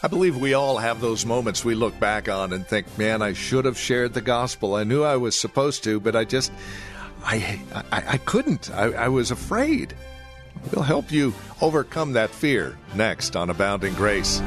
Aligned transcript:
I 0.00 0.06
believe 0.06 0.36
we 0.36 0.54
all 0.54 0.78
have 0.78 1.00
those 1.00 1.26
moments 1.26 1.64
we 1.64 1.74
look 1.74 1.98
back 1.98 2.28
on 2.28 2.52
and 2.52 2.64
think, 2.64 2.86
man, 2.96 3.20
I 3.20 3.32
should 3.32 3.64
have 3.64 3.76
shared 3.76 4.14
the 4.14 4.20
gospel. 4.20 4.76
I 4.76 4.84
knew 4.84 5.02
I 5.02 5.16
was 5.16 5.38
supposed 5.38 5.82
to, 5.84 5.98
but 5.98 6.14
I 6.14 6.24
just, 6.24 6.52
I, 7.24 7.60
I, 7.90 8.04
I 8.10 8.18
couldn't. 8.18 8.70
I, 8.70 8.92
I 8.92 9.08
was 9.08 9.32
afraid. 9.32 9.94
We'll 10.72 10.84
help 10.84 11.10
you 11.10 11.34
overcome 11.60 12.12
that 12.12 12.30
fear 12.30 12.78
next 12.94 13.34
on 13.34 13.50
Abounding 13.50 13.94
Grace. 13.94 14.40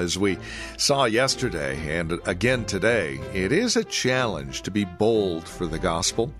As 0.00 0.18
we 0.18 0.36
saw 0.76 1.04
yesterday 1.04 1.96
and 1.96 2.18
again 2.26 2.64
today, 2.64 3.20
it 3.32 3.52
is 3.52 3.76
a 3.76 3.84
challenge 3.84 4.62
to 4.62 4.70
be 4.70 4.84
bold 4.84 5.46
for 5.46 5.66
the 5.66 5.78
gospel. 5.78 6.32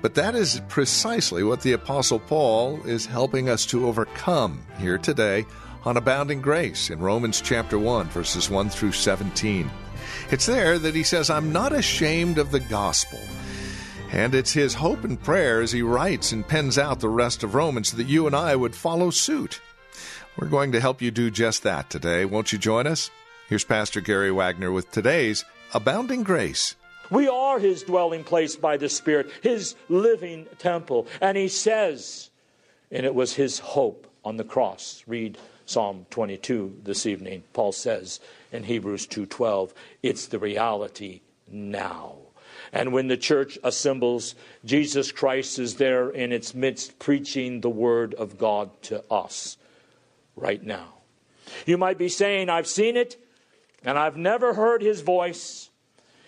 But 0.00 0.14
that 0.14 0.34
is 0.34 0.60
precisely 0.68 1.44
what 1.44 1.60
the 1.60 1.72
Apostle 1.72 2.18
Paul 2.18 2.82
is 2.84 3.06
helping 3.06 3.48
us 3.48 3.64
to 3.66 3.86
overcome 3.86 4.64
here 4.78 4.98
today 4.98 5.46
on 5.84 5.96
Abounding 5.96 6.40
Grace 6.40 6.90
in 6.90 6.98
Romans 6.98 7.40
chapter 7.40 7.78
1, 7.78 8.08
verses 8.08 8.50
1 8.50 8.70
through 8.70 8.92
17. 8.92 9.70
It's 10.30 10.46
there 10.46 10.78
that 10.78 10.94
he 10.94 11.02
says, 11.02 11.30
I'm 11.30 11.52
not 11.52 11.72
ashamed 11.72 12.38
of 12.38 12.50
the 12.50 12.60
gospel. 12.60 13.20
And 14.10 14.34
it's 14.34 14.52
his 14.52 14.74
hope 14.74 15.04
and 15.04 15.20
prayer 15.22 15.62
as 15.62 15.72
he 15.72 15.82
writes 15.82 16.32
and 16.32 16.46
pens 16.46 16.78
out 16.78 17.00
the 17.00 17.08
rest 17.08 17.42
of 17.42 17.54
Romans 17.54 17.92
that 17.92 18.08
you 18.08 18.26
and 18.26 18.36
I 18.36 18.54
would 18.56 18.74
follow 18.74 19.10
suit. 19.10 19.60
We're 20.36 20.48
going 20.48 20.72
to 20.72 20.80
help 20.80 21.02
you 21.02 21.10
do 21.10 21.30
just 21.30 21.62
that 21.64 21.90
today. 21.90 22.24
Won't 22.24 22.52
you 22.52 22.58
join 22.58 22.86
us? 22.86 23.10
Here's 23.48 23.64
Pastor 23.64 24.00
Gary 24.00 24.30
Wagner 24.30 24.72
with 24.72 24.90
today's 24.90 25.44
Abounding 25.74 26.22
Grace. 26.22 26.74
We 27.10 27.28
are 27.28 27.58
his 27.58 27.82
dwelling 27.82 28.24
place 28.24 28.56
by 28.56 28.78
the 28.78 28.88
Spirit, 28.88 29.28
his 29.42 29.74
living 29.90 30.46
temple. 30.58 31.06
And 31.20 31.36
he 31.36 31.48
says, 31.48 32.30
and 32.90 33.04
it 33.04 33.14
was 33.14 33.34
his 33.34 33.58
hope 33.58 34.06
on 34.24 34.38
the 34.38 34.44
cross. 34.44 35.04
Read 35.06 35.36
Psalm 35.66 36.06
22 36.08 36.80
this 36.82 37.04
evening. 37.04 37.44
Paul 37.52 37.72
says 37.72 38.18
in 38.50 38.64
Hebrews 38.64 39.06
2:12, 39.08 39.72
it's 40.02 40.26
the 40.26 40.38
reality 40.38 41.20
now. 41.46 42.16
And 42.72 42.94
when 42.94 43.08
the 43.08 43.18
church 43.18 43.58
assembles, 43.62 44.34
Jesus 44.64 45.12
Christ 45.12 45.58
is 45.58 45.74
there 45.74 46.08
in 46.08 46.32
its 46.32 46.54
midst 46.54 46.98
preaching 46.98 47.60
the 47.60 47.70
word 47.70 48.14
of 48.14 48.38
God 48.38 48.70
to 48.84 49.04
us 49.10 49.58
right 50.36 50.62
now. 50.62 50.94
You 51.66 51.78
might 51.78 51.98
be 51.98 52.08
saying, 52.08 52.48
I've 52.48 52.66
seen 52.66 52.96
it 52.96 53.16
and 53.84 53.98
I've 53.98 54.16
never 54.16 54.54
heard 54.54 54.82
his 54.82 55.00
voice. 55.00 55.70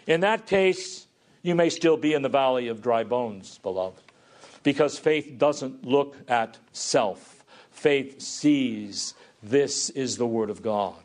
In 0.07 0.21
that 0.21 0.47
case, 0.47 1.07
you 1.43 1.55
may 1.55 1.71
still 1.71 1.97
be 1.97 2.15
in 2.15 2.23
the 2.23 2.29
valley 2.29 2.69
of 2.69 2.83
dry 2.83 3.05
bones, 3.05 3.59
beloved, 3.59 4.03
because 4.63 4.99
faith 4.99 5.35
doesn't 5.39 5.85
look 5.85 6.17
at 6.29 6.59
self. 6.73 7.45
Faith 7.71 8.21
sees 8.21 9.15
this 9.43 9.91
is 9.91 10.17
the 10.17 10.27
Word 10.27 10.51
of 10.51 10.63
God. 10.63 10.97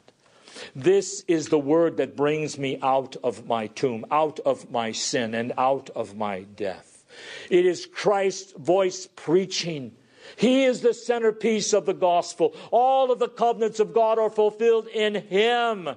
This 0.76 1.24
is 1.28 1.50
the 1.50 1.60
Word 1.60 1.98
that 1.98 2.16
brings 2.16 2.58
me 2.58 2.80
out 2.82 3.16
of 3.24 3.46
my 3.46 3.68
tomb, 3.68 4.06
out 4.12 4.40
of 4.40 4.72
my 4.72 4.92
sin, 4.92 5.36
and 5.36 5.54
out 5.58 5.90
of 5.92 6.16
my 6.16 6.44
death. 6.44 7.06
It 7.50 7.66
is 7.66 7.86
Christ's 7.86 8.54
voice 8.54 9.08
preaching 9.16 9.92
he 10.38 10.64
is 10.64 10.82
the 10.82 10.94
centerpiece 10.94 11.74
of 11.74 11.86
the 11.86 11.94
gospel. 11.94 12.56
All 12.72 13.12
of 13.12 13.20
the 13.20 13.28
covenants 13.28 13.80
of 13.80 13.94
God 13.94 14.20
are 14.20 14.30
fulfilled 14.30 14.88
in 14.88 15.16
Him. 15.16 15.90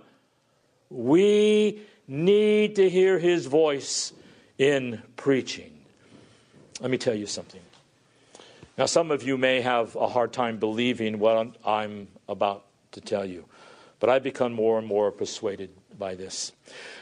We 0.90 1.80
need 2.06 2.76
to 2.76 2.88
hear 2.88 3.18
His 3.18 3.46
voice 3.46 4.12
in 4.58 5.02
preaching. 5.16 5.72
Let 6.80 6.90
me 6.90 6.98
tell 6.98 7.14
you 7.14 7.26
something. 7.26 7.60
Now, 8.78 8.86
some 8.86 9.10
of 9.10 9.22
you 9.22 9.36
may 9.36 9.60
have 9.60 9.94
a 9.96 10.08
hard 10.08 10.32
time 10.32 10.58
believing 10.58 11.18
what 11.18 11.56
I'm 11.64 12.08
about 12.28 12.64
to 12.92 13.00
tell 13.00 13.24
you, 13.24 13.44
but 14.00 14.08
I've 14.08 14.22
become 14.22 14.52
more 14.52 14.78
and 14.78 14.86
more 14.86 15.12
persuaded 15.12 15.70
by 15.98 16.14
this. 16.14 16.52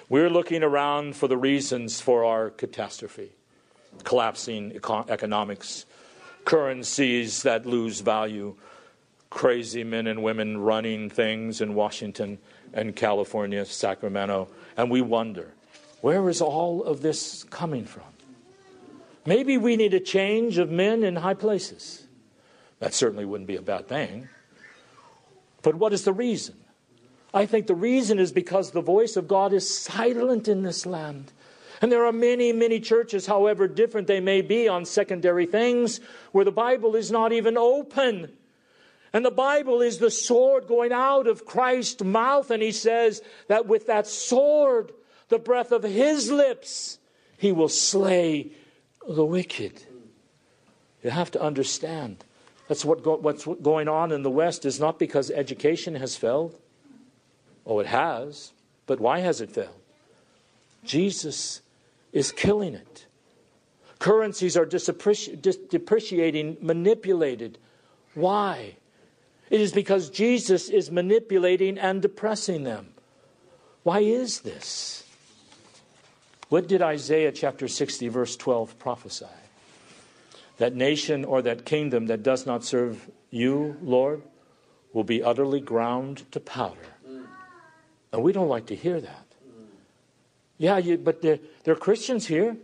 We're 0.09 0.31
looking 0.31 0.63
around 0.63 1.17
for 1.17 1.29
the 1.29 1.37
reasons 1.37 2.01
for 2.01 2.25
our 2.25 2.51
catastrophe 2.51 3.31
collapsing 4.05 4.79
economics, 5.09 5.87
currencies 6.45 7.43
that 7.43 7.67
lose 7.67 8.01
value, 8.01 8.57
crazy 9.31 9.85
men 9.85 10.07
and 10.07 10.23
women 10.23 10.59
running 10.59 11.09
things 11.09 11.61
in 11.61 11.75
Washington 11.75 12.39
and 12.73 12.95
California, 12.95 13.65
Sacramento, 13.65 14.49
and 14.77 14.91
we 14.91 15.01
wonder 15.01 15.55
where 16.01 16.29
is 16.29 16.41
all 16.41 16.83
of 16.83 17.03
this 17.03 17.45
coming 17.45 17.85
from? 17.85 18.05
Maybe 19.27 19.59
we 19.59 19.77
need 19.77 19.93
a 19.93 20.01
change 20.01 20.59
of 20.59 20.71
men 20.71 21.05
in 21.05 21.17
high 21.17 21.35
places. 21.35 22.07
That 22.79 22.95
certainly 22.95 23.27
wouldn't 23.27 23.49
be 23.49 23.57
a 23.57 23.63
bad 23.63 23.87
thing. 23.87 24.29
But 25.63 25.75
what 25.75 25.93
is 25.93 26.05
the 26.05 26.13
reason? 26.13 26.57
I 27.35 27.47
think 27.47 27.67
the 27.67 27.75
reason 27.75 28.19
is 28.19 28.33
because 28.33 28.71
the 28.71 28.81
voice 28.81 29.17
of 29.17 29.29
God 29.29 29.53
is 29.53 29.79
silent 29.79 30.49
in 30.49 30.63
this 30.63 30.87
land. 30.87 31.33
And 31.81 31.91
there 31.91 32.05
are 32.05 32.13
many, 32.13 32.53
many 32.53 32.79
churches, 32.79 33.27
however 33.27 33.67
different 33.67 34.07
they 34.07 34.21
may 34.21 34.43
be 34.43 34.69
on 34.69 34.85
secondary 34.85 35.47
things, 35.47 36.01
where 36.33 36.45
the 36.45 36.53
Bible 36.53 36.95
is 36.95 37.11
not 37.11 37.33
even 37.33 37.57
open. 37.57 38.33
And 39.13 39.25
the 39.25 39.31
Bible 39.31 39.81
is 39.81 39.99
the 39.99 40.11
sword 40.11 40.67
going 40.69 40.93
out 40.93 41.27
of 41.27 41.47
Christ's 41.47 42.05
mouth. 42.05 42.51
And 42.51 42.63
he 42.63 42.73
says 42.73 43.23
that 43.49 43.67
with 43.67 43.87
that 43.87 44.07
sword, 44.07 44.93
the 45.29 45.39
breath 45.39 45.73
of 45.73 45.83
his 45.83 46.31
lips, 46.31 46.99
he 47.39 47.51
will 47.51 47.69
slay 47.69 48.53
the 49.09 49.25
wicked. 49.25 49.83
You 51.03 51.11
have 51.11 51.31
to 51.31 51.41
understand. 51.41 52.25
That's 52.69 52.85
what 52.85 53.03
go, 53.03 53.17
what's 53.17 53.47
going 53.47 53.89
on 53.89 54.13
in 54.13 54.23
the 54.23 54.31
West 54.31 54.65
is 54.65 54.79
not 54.79 54.99
because 54.99 55.31
education 55.31 55.95
has 55.97 56.15
failed. 56.15 56.61
Oh, 57.67 57.79
it 57.79 57.87
has. 57.87 58.53
But 58.87 59.01
why 59.01 59.21
has 59.21 59.41
it 59.41 59.51
failed? 59.51 59.81
Jesus 60.85 61.63
is 62.13 62.33
killing 62.33 62.75
it. 62.75 63.07
Currencies 63.99 64.57
are 64.57 64.65
depreciating, 64.67 66.57
manipulated. 66.61 67.59
Why? 68.15 68.77
It 69.51 69.61
is 69.61 69.73
because 69.73 70.11
Jesus 70.11 70.69
is 70.69 70.91
manipulating 70.91 71.79
and 71.79 72.01
depressing 72.01 72.65
them. 72.65 72.95
Why 73.83 74.01
is 74.01 74.41
this? 74.41 75.05
What 76.49 76.67
did 76.67 76.83
Isaiah 76.83 77.33
chapter 77.33 77.69
60, 77.69 78.09
verse 78.09 78.37
12 78.37 78.79
prophesy? 78.79 79.27
That 80.59 80.75
nation 80.75 81.25
or 81.25 81.43
that 81.43 81.65
kingdom 81.65 82.07
that 82.07 82.23
does 82.23 82.47
not 82.47 82.65
serve 82.65 83.11
you, 83.31 83.77
Lord, 83.83 84.23
will 84.93 85.05
be 85.05 85.23
utterly 85.23 85.61
ground 85.61 86.31
to 86.33 86.41
powder. 86.41 86.77
And 88.13 88.23
we 88.23 88.33
don't 88.33 88.49
like 88.49 88.67
to 88.67 88.75
hear 88.75 89.01
that. 89.01 89.27
Yeah, 90.61 90.77
you, 90.77 90.99
but 90.99 91.23
there, 91.23 91.39
there 91.65 91.73
are 91.73 91.79
Christians 91.79 92.27
here. 92.27 92.55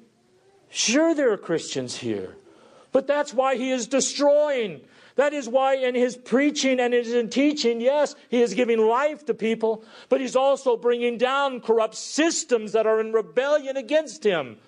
Sure, 0.68 1.14
there 1.14 1.32
are 1.32 1.38
Christians 1.38 1.96
here. 1.96 2.36
But 2.92 3.06
that's 3.06 3.32
why 3.32 3.56
he 3.56 3.70
is 3.70 3.86
destroying. 3.86 4.82
That 5.14 5.32
is 5.32 5.48
why 5.48 5.76
in 5.76 5.94
his 5.94 6.14
preaching 6.14 6.78
and 6.78 6.92
in 6.92 7.04
his 7.06 7.30
teaching, 7.30 7.80
yes, 7.80 8.14
he 8.28 8.42
is 8.42 8.52
giving 8.52 8.80
life 8.80 9.24
to 9.24 9.34
people, 9.34 9.82
but 10.10 10.20
he's 10.20 10.36
also 10.36 10.76
bringing 10.76 11.16
down 11.16 11.62
corrupt 11.62 11.94
systems 11.94 12.72
that 12.72 12.86
are 12.86 13.00
in 13.00 13.14
rebellion 13.14 13.78
against 13.78 14.22
him. 14.22 14.58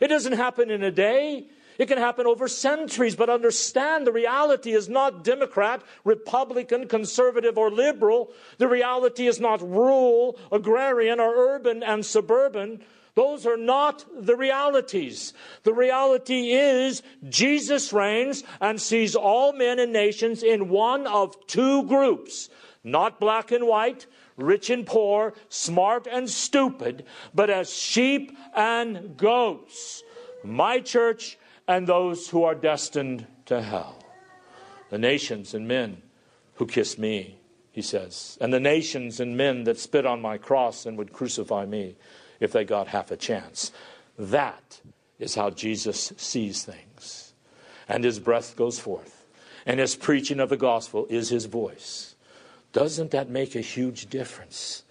It 0.00 0.08
doesn't 0.08 0.32
happen 0.32 0.70
in 0.70 0.82
a 0.82 0.90
day. 0.90 1.44
It 1.78 1.86
can 1.86 1.98
happen 1.98 2.26
over 2.26 2.48
centuries, 2.48 3.16
but 3.16 3.30
understand 3.30 4.06
the 4.06 4.12
reality 4.12 4.72
is 4.72 4.88
not 4.88 5.24
Democrat, 5.24 5.82
Republican, 6.04 6.86
conservative, 6.88 7.56
or 7.56 7.70
liberal. 7.70 8.32
The 8.58 8.68
reality 8.68 9.26
is 9.26 9.40
not 9.40 9.62
rural, 9.62 10.38
agrarian, 10.50 11.18
or 11.18 11.54
urban 11.54 11.82
and 11.82 12.04
suburban. 12.04 12.82
Those 13.14 13.46
are 13.46 13.56
not 13.56 14.04
the 14.18 14.36
realities. 14.36 15.34
The 15.64 15.74
reality 15.74 16.52
is 16.52 17.02
Jesus 17.28 17.92
reigns 17.92 18.42
and 18.60 18.80
sees 18.80 19.14
all 19.14 19.52
men 19.52 19.78
and 19.78 19.92
nations 19.92 20.42
in 20.42 20.68
one 20.68 21.06
of 21.06 21.46
two 21.46 21.84
groups, 21.84 22.48
not 22.82 23.20
black 23.20 23.52
and 23.52 23.66
white, 23.66 24.06
rich 24.36 24.70
and 24.70 24.86
poor, 24.86 25.34
smart 25.48 26.06
and 26.10 26.28
stupid, 26.28 27.04
but 27.34 27.50
as 27.50 27.72
sheep 27.72 28.36
and 28.54 29.16
goats. 29.16 30.02
My 30.42 30.80
church 30.80 31.38
and 31.66 31.86
those 31.86 32.28
who 32.28 32.44
are 32.44 32.54
destined 32.54 33.26
to 33.46 33.62
hell. 33.62 33.98
The 34.90 34.98
nations 34.98 35.54
and 35.54 35.66
men 35.66 36.02
who 36.54 36.66
kiss 36.66 36.98
me, 36.98 37.38
he 37.70 37.82
says, 37.82 38.36
and 38.40 38.52
the 38.52 38.60
nations 38.60 39.20
and 39.20 39.36
men 39.36 39.64
that 39.64 39.78
spit 39.78 40.04
on 40.04 40.20
my 40.20 40.38
cross 40.38 40.84
and 40.84 40.98
would 40.98 41.12
crucify 41.12 41.64
me 41.64 41.96
if 42.40 42.52
they 42.52 42.64
got 42.64 42.88
half 42.88 43.10
a 43.10 43.16
chance. 43.16 43.72
That 44.18 44.80
is 45.18 45.34
how 45.34 45.50
Jesus 45.50 46.12
sees 46.16 46.64
things. 46.64 47.32
And 47.88 48.04
his 48.04 48.18
breath 48.18 48.56
goes 48.56 48.78
forth, 48.78 49.24
and 49.64 49.80
his 49.80 49.96
preaching 49.96 50.40
of 50.40 50.48
the 50.50 50.56
gospel 50.56 51.06
is 51.08 51.30
his 51.30 51.46
voice. 51.46 52.14
Doesn't 52.72 53.10
that 53.12 53.28
make 53.28 53.54
a 53.54 53.60
huge 53.60 54.06
difference 54.06 54.82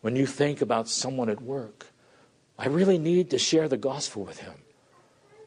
when 0.00 0.16
you 0.16 0.26
think 0.26 0.60
about 0.60 0.88
someone 0.88 1.28
at 1.28 1.42
work? 1.42 1.86
I 2.58 2.66
really 2.66 2.98
need 2.98 3.30
to 3.30 3.38
share 3.38 3.68
the 3.68 3.76
gospel 3.76 4.24
with 4.24 4.38
him. 4.38 4.54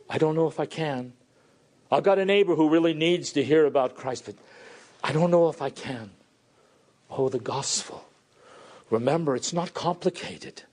I 0.10 0.18
don't 0.18 0.36
know 0.36 0.48
if 0.48 0.60
I 0.60 0.66
can. 0.66 1.14
I've 1.92 2.04
got 2.04 2.20
a 2.20 2.26
neighbor 2.26 2.56
who 2.56 2.70
really 2.70 2.94
needs 2.94 3.32
to 3.34 3.44
hear 3.44 3.66
about 3.66 3.96
Christ, 3.96 4.26
but 4.26 4.36
I 5.04 5.12
don't 5.12 5.32
know 5.32 5.50
if 5.50 5.62
I 5.62 5.70
can. 5.70 6.12
Oh, 7.10 7.30
the 7.30 7.40
gospel. 7.40 8.06
Remember, 8.90 9.36
it's 9.36 9.54
not 9.54 9.74
complicated. 9.74 10.64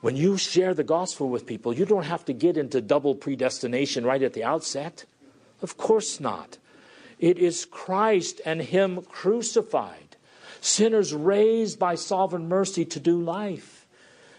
When 0.00 0.16
you 0.16 0.36
share 0.36 0.74
the 0.74 0.84
gospel 0.84 1.30
with 1.30 1.46
people, 1.46 1.72
you 1.72 1.86
don't 1.86 2.04
have 2.04 2.24
to 2.26 2.34
get 2.34 2.56
into 2.56 2.80
double 2.80 3.14
predestination 3.14 4.04
right 4.04 4.22
at 4.22 4.34
the 4.34 4.44
outset. 4.44 5.04
Of 5.62 5.78
course 5.78 6.20
not. 6.20 6.58
It 7.18 7.38
is 7.38 7.64
Christ 7.64 8.40
and 8.44 8.60
Him 8.60 9.00
crucified, 9.02 10.16
sinners 10.60 11.14
raised 11.14 11.78
by 11.78 11.94
sovereign 11.94 12.48
mercy 12.48 12.84
to 12.84 13.00
do 13.00 13.18
life. 13.18 13.86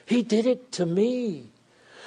He 0.05 0.21
did 0.21 0.45
it 0.45 0.71
to 0.73 0.85
me. 0.85 1.47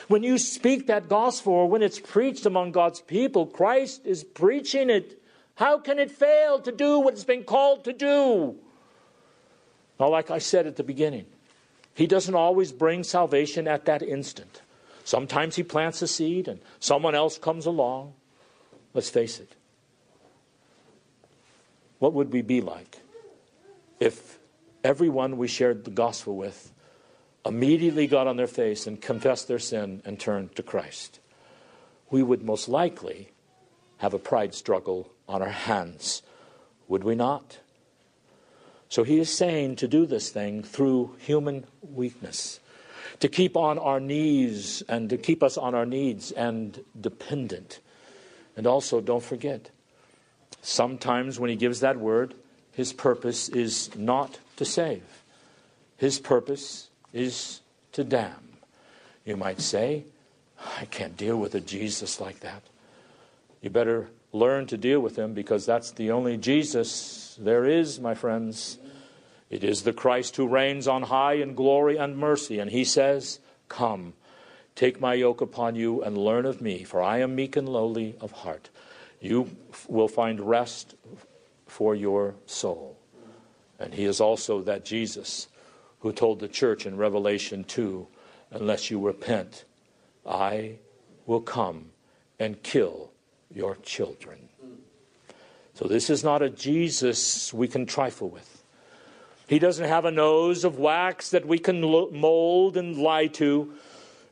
When 0.06 0.22
you 0.22 0.38
speak 0.38 0.86
that 0.86 1.08
gospel 1.08 1.52
or 1.52 1.68
when 1.68 1.82
it's 1.82 1.98
preached 1.98 2.46
among 2.46 2.72
God's 2.72 3.00
people, 3.00 3.46
Christ 3.46 4.06
is 4.06 4.22
preaching 4.22 4.90
it. 4.90 5.20
How 5.56 5.78
can 5.78 5.98
it 5.98 6.10
fail 6.10 6.60
to 6.60 6.70
do 6.70 7.00
what 7.00 7.14
it's 7.14 7.24
been 7.24 7.42
called 7.42 7.84
to 7.84 7.92
do? 7.92 8.56
Now, 9.98 10.08
like 10.08 10.30
I 10.30 10.38
said 10.38 10.66
at 10.66 10.76
the 10.76 10.84
beginning, 10.84 11.26
He 11.94 12.06
doesn't 12.06 12.34
always 12.34 12.70
bring 12.70 13.02
salvation 13.02 13.66
at 13.66 13.84
that 13.86 14.02
instant. 14.02 14.62
Sometimes 15.04 15.56
He 15.56 15.64
plants 15.64 16.00
a 16.00 16.06
seed 16.06 16.46
and 16.46 16.60
someone 16.78 17.16
else 17.16 17.36
comes 17.36 17.66
along. 17.66 18.14
Let's 18.94 19.10
face 19.10 19.40
it. 19.40 19.56
What 21.98 22.12
would 22.12 22.32
we 22.32 22.42
be 22.42 22.60
like 22.60 23.00
if 23.98 24.38
everyone 24.84 25.36
we 25.36 25.48
shared 25.48 25.84
the 25.84 25.90
gospel 25.90 26.36
with 26.36 26.72
immediately 27.46 28.06
got 28.06 28.26
on 28.26 28.36
their 28.36 28.46
face 28.46 28.86
and 28.86 29.00
confessed 29.00 29.48
their 29.48 29.58
sin 29.58 30.02
and 30.04 30.18
turned 30.18 30.54
to 30.56 30.62
Christ, 30.62 31.20
we 32.10 32.22
would 32.22 32.42
most 32.42 32.68
likely 32.68 33.30
have 33.98 34.14
a 34.14 34.18
pride 34.18 34.54
struggle 34.54 35.10
on 35.28 35.42
our 35.42 35.48
hands, 35.48 36.22
would 36.86 37.04
we 37.04 37.14
not? 37.14 37.58
So 38.88 39.02
he 39.04 39.18
is 39.18 39.32
saying 39.32 39.76
to 39.76 39.88
do 39.88 40.06
this 40.06 40.30
thing 40.30 40.62
through 40.62 41.16
human 41.18 41.66
weakness, 41.82 42.60
to 43.20 43.28
keep 43.28 43.56
on 43.56 43.78
our 43.78 44.00
knees 44.00 44.82
and 44.88 45.10
to 45.10 45.18
keep 45.18 45.42
us 45.42 45.58
on 45.58 45.74
our 45.74 45.84
needs 45.84 46.30
and 46.32 46.84
dependent. 46.98 47.80
And 48.56 48.66
also, 48.66 49.00
don't 49.00 49.22
forget, 49.22 49.70
sometimes 50.62 51.38
when 51.38 51.50
he 51.50 51.56
gives 51.56 51.80
that 51.80 51.98
word, 51.98 52.34
his 52.72 52.92
purpose 52.92 53.48
is 53.48 53.94
not 53.96 54.38
to 54.56 54.64
save. 54.64 55.02
His 55.96 56.18
purpose 56.18 56.87
is 57.12 57.60
to 57.92 58.04
damn. 58.04 58.48
You 59.24 59.36
might 59.36 59.60
say, 59.60 60.04
I 60.78 60.86
can't 60.86 61.16
deal 61.16 61.36
with 61.36 61.54
a 61.54 61.60
Jesus 61.60 62.20
like 62.20 62.40
that. 62.40 62.62
You 63.60 63.70
better 63.70 64.08
learn 64.32 64.66
to 64.66 64.76
deal 64.76 65.00
with 65.00 65.16
him 65.16 65.34
because 65.34 65.66
that's 65.66 65.90
the 65.92 66.10
only 66.10 66.36
Jesus 66.36 67.36
there 67.40 67.64
is, 67.64 68.00
my 68.00 68.14
friends. 68.14 68.78
It 69.50 69.64
is 69.64 69.82
the 69.82 69.92
Christ 69.92 70.36
who 70.36 70.46
reigns 70.46 70.86
on 70.86 71.04
high 71.04 71.34
in 71.34 71.54
glory 71.54 71.96
and 71.96 72.18
mercy. 72.18 72.58
And 72.58 72.70
he 72.70 72.84
says, 72.84 73.40
Come, 73.68 74.12
take 74.74 75.00
my 75.00 75.14
yoke 75.14 75.40
upon 75.40 75.74
you 75.74 76.02
and 76.02 76.18
learn 76.18 76.46
of 76.46 76.60
me, 76.60 76.84
for 76.84 77.02
I 77.02 77.18
am 77.18 77.34
meek 77.34 77.56
and 77.56 77.68
lowly 77.68 78.16
of 78.20 78.32
heart. 78.32 78.70
You 79.20 79.56
will 79.88 80.08
find 80.08 80.40
rest 80.40 80.94
for 81.66 81.94
your 81.94 82.34
soul. 82.46 82.96
And 83.78 83.94
he 83.94 84.04
is 84.04 84.20
also 84.20 84.62
that 84.62 84.84
Jesus 84.84 85.48
who 86.00 86.12
told 86.12 86.40
the 86.40 86.48
church 86.48 86.86
in 86.86 86.96
Revelation 86.96 87.64
2 87.64 88.06
Unless 88.50 88.90
you 88.90 88.98
repent, 88.98 89.64
I 90.26 90.78
will 91.26 91.42
come 91.42 91.90
and 92.38 92.62
kill 92.62 93.10
your 93.54 93.76
children. 93.76 94.48
So, 95.74 95.86
this 95.86 96.08
is 96.10 96.24
not 96.24 96.42
a 96.42 96.50
Jesus 96.50 97.52
we 97.52 97.68
can 97.68 97.84
trifle 97.84 98.28
with. 98.28 98.64
He 99.46 99.58
doesn't 99.58 99.86
have 99.88 100.04
a 100.04 100.10
nose 100.10 100.64
of 100.64 100.78
wax 100.78 101.30
that 101.30 101.46
we 101.46 101.58
can 101.58 101.80
mold 101.80 102.76
and 102.76 102.96
lie 102.96 103.28
to 103.28 103.72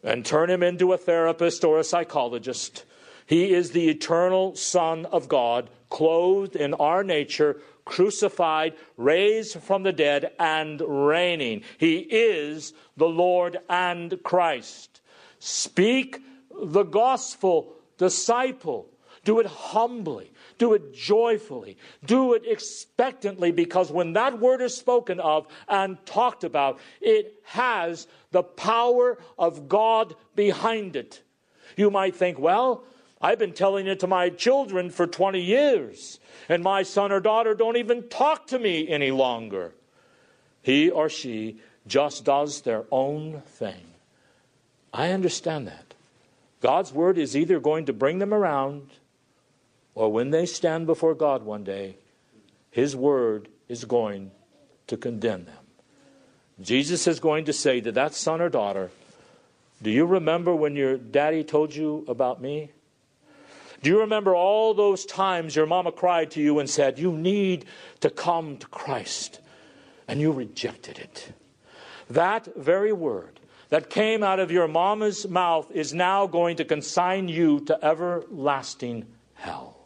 and 0.02 0.24
turn 0.24 0.50
him 0.50 0.62
into 0.62 0.92
a 0.92 0.98
therapist 0.98 1.64
or 1.64 1.78
a 1.78 1.84
psychologist. 1.84 2.84
He 3.26 3.52
is 3.52 3.70
the 3.70 3.88
eternal 3.88 4.54
Son 4.56 5.04
of 5.06 5.28
God, 5.28 5.68
clothed 5.88 6.54
in 6.54 6.74
our 6.74 7.02
nature, 7.02 7.60
crucified, 7.86 8.74
raised 8.98 9.62
from 9.62 9.82
the 9.82 9.92
dead, 9.92 10.32
and 10.38 10.82
reigning. 10.86 11.62
He 11.78 12.00
is 12.00 12.74
the 12.98 13.08
Lord 13.08 13.58
and 13.70 14.22
Christ. 14.22 15.00
Speak 15.38 16.20
the 16.62 16.82
gospel, 16.82 17.72
disciple. 17.96 18.90
Do 19.24 19.40
it 19.40 19.46
humbly. 19.46 20.30
Do 20.58 20.74
it 20.74 20.94
joyfully. 20.94 21.76
Do 22.04 22.34
it 22.34 22.44
expectantly 22.46 23.50
because 23.50 23.90
when 23.90 24.12
that 24.12 24.38
word 24.38 24.60
is 24.60 24.76
spoken 24.76 25.20
of 25.20 25.46
and 25.68 26.04
talked 26.06 26.44
about, 26.44 26.78
it 27.00 27.34
has 27.44 28.06
the 28.30 28.42
power 28.42 29.18
of 29.38 29.68
God 29.68 30.14
behind 30.34 30.96
it. 30.96 31.22
You 31.76 31.90
might 31.90 32.14
think, 32.14 32.38
well, 32.38 32.84
I've 33.20 33.38
been 33.38 33.52
telling 33.52 33.86
it 33.86 34.00
to 34.00 34.06
my 34.06 34.28
children 34.28 34.90
for 34.90 35.06
20 35.06 35.40
years, 35.40 36.20
and 36.48 36.62
my 36.62 36.82
son 36.82 37.12
or 37.12 37.20
daughter 37.20 37.54
don't 37.54 37.76
even 37.76 38.08
talk 38.08 38.46
to 38.48 38.58
me 38.58 38.88
any 38.88 39.10
longer. 39.10 39.72
He 40.62 40.90
or 40.90 41.08
she 41.08 41.60
just 41.86 42.24
does 42.24 42.62
their 42.62 42.84
own 42.90 43.42
thing. 43.46 43.94
I 44.92 45.10
understand 45.10 45.66
that. 45.66 45.94
God's 46.60 46.92
word 46.92 47.18
is 47.18 47.36
either 47.36 47.60
going 47.60 47.86
to 47.86 47.92
bring 47.92 48.18
them 48.18 48.34
around, 48.34 48.90
or 49.94 50.12
when 50.12 50.30
they 50.30 50.46
stand 50.46 50.86
before 50.86 51.14
God 51.14 51.42
one 51.42 51.64
day, 51.64 51.96
His 52.70 52.96
word 52.96 53.48
is 53.68 53.84
going 53.84 54.30
to 54.88 54.96
condemn 54.96 55.44
them. 55.44 55.66
Jesus 56.60 57.06
is 57.06 57.20
going 57.20 57.44
to 57.46 57.52
say 57.52 57.80
to 57.80 57.92
that 57.92 58.14
son 58.14 58.40
or 58.40 58.48
daughter, 58.48 58.90
Do 59.82 59.90
you 59.90 60.06
remember 60.06 60.54
when 60.54 60.76
your 60.76 60.96
daddy 60.96 61.44
told 61.44 61.74
you 61.74 62.04
about 62.08 62.40
me? 62.40 62.72
Do 63.82 63.90
you 63.90 64.00
remember 64.00 64.34
all 64.34 64.74
those 64.74 65.04
times 65.04 65.54
your 65.54 65.66
mama 65.66 65.92
cried 65.92 66.30
to 66.32 66.40
you 66.40 66.58
and 66.58 66.68
said, 66.68 66.98
You 66.98 67.12
need 67.12 67.66
to 68.00 68.10
come 68.10 68.56
to 68.58 68.66
Christ? 68.66 69.40
And 70.08 70.20
you 70.20 70.32
rejected 70.32 70.98
it. 70.98 71.32
That 72.08 72.54
very 72.56 72.92
word 72.92 73.40
that 73.68 73.90
came 73.90 74.22
out 74.22 74.38
of 74.38 74.50
your 74.50 74.68
mama's 74.68 75.28
mouth 75.28 75.70
is 75.72 75.92
now 75.92 76.26
going 76.26 76.56
to 76.56 76.64
consign 76.64 77.28
you 77.28 77.60
to 77.60 77.84
everlasting 77.84 79.06
hell. 79.34 79.76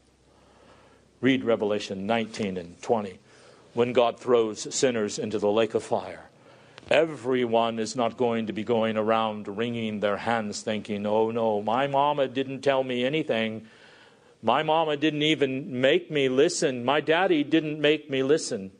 Read 1.21 1.45
Revelation 1.45 2.07
19 2.07 2.57
and 2.57 2.81
20 2.83 3.19
when 3.75 3.93
God 3.93 4.19
throws 4.19 4.75
sinners 4.75 5.19
into 5.19 5.39
the 5.39 5.51
lake 5.51 5.75
of 5.75 5.83
fire. 5.83 6.29
Everyone 6.91 7.79
is 7.79 7.95
not 7.95 8.17
going 8.17 8.47
to 8.47 8.53
be 8.53 8.65
going 8.65 8.97
around 8.97 9.47
wringing 9.47 10.01
their 10.01 10.17
hands 10.17 10.63
thinking, 10.63 11.07
oh 11.07 11.31
no, 11.31 11.63
my 11.63 11.87
mama 11.87 12.27
didn't 12.27 12.63
tell 12.63 12.83
me 12.83 13.05
anything. 13.05 13.67
My 14.43 14.63
mama 14.63 14.97
didn't 14.97 15.23
even 15.23 15.81
make 15.81 16.11
me 16.11 16.29
listen. 16.29 16.85
My 16.85 17.01
daddy 17.01 17.45
didn't 17.45 17.81
make 17.81 18.09
me 18.09 18.23
listen. 18.23 18.71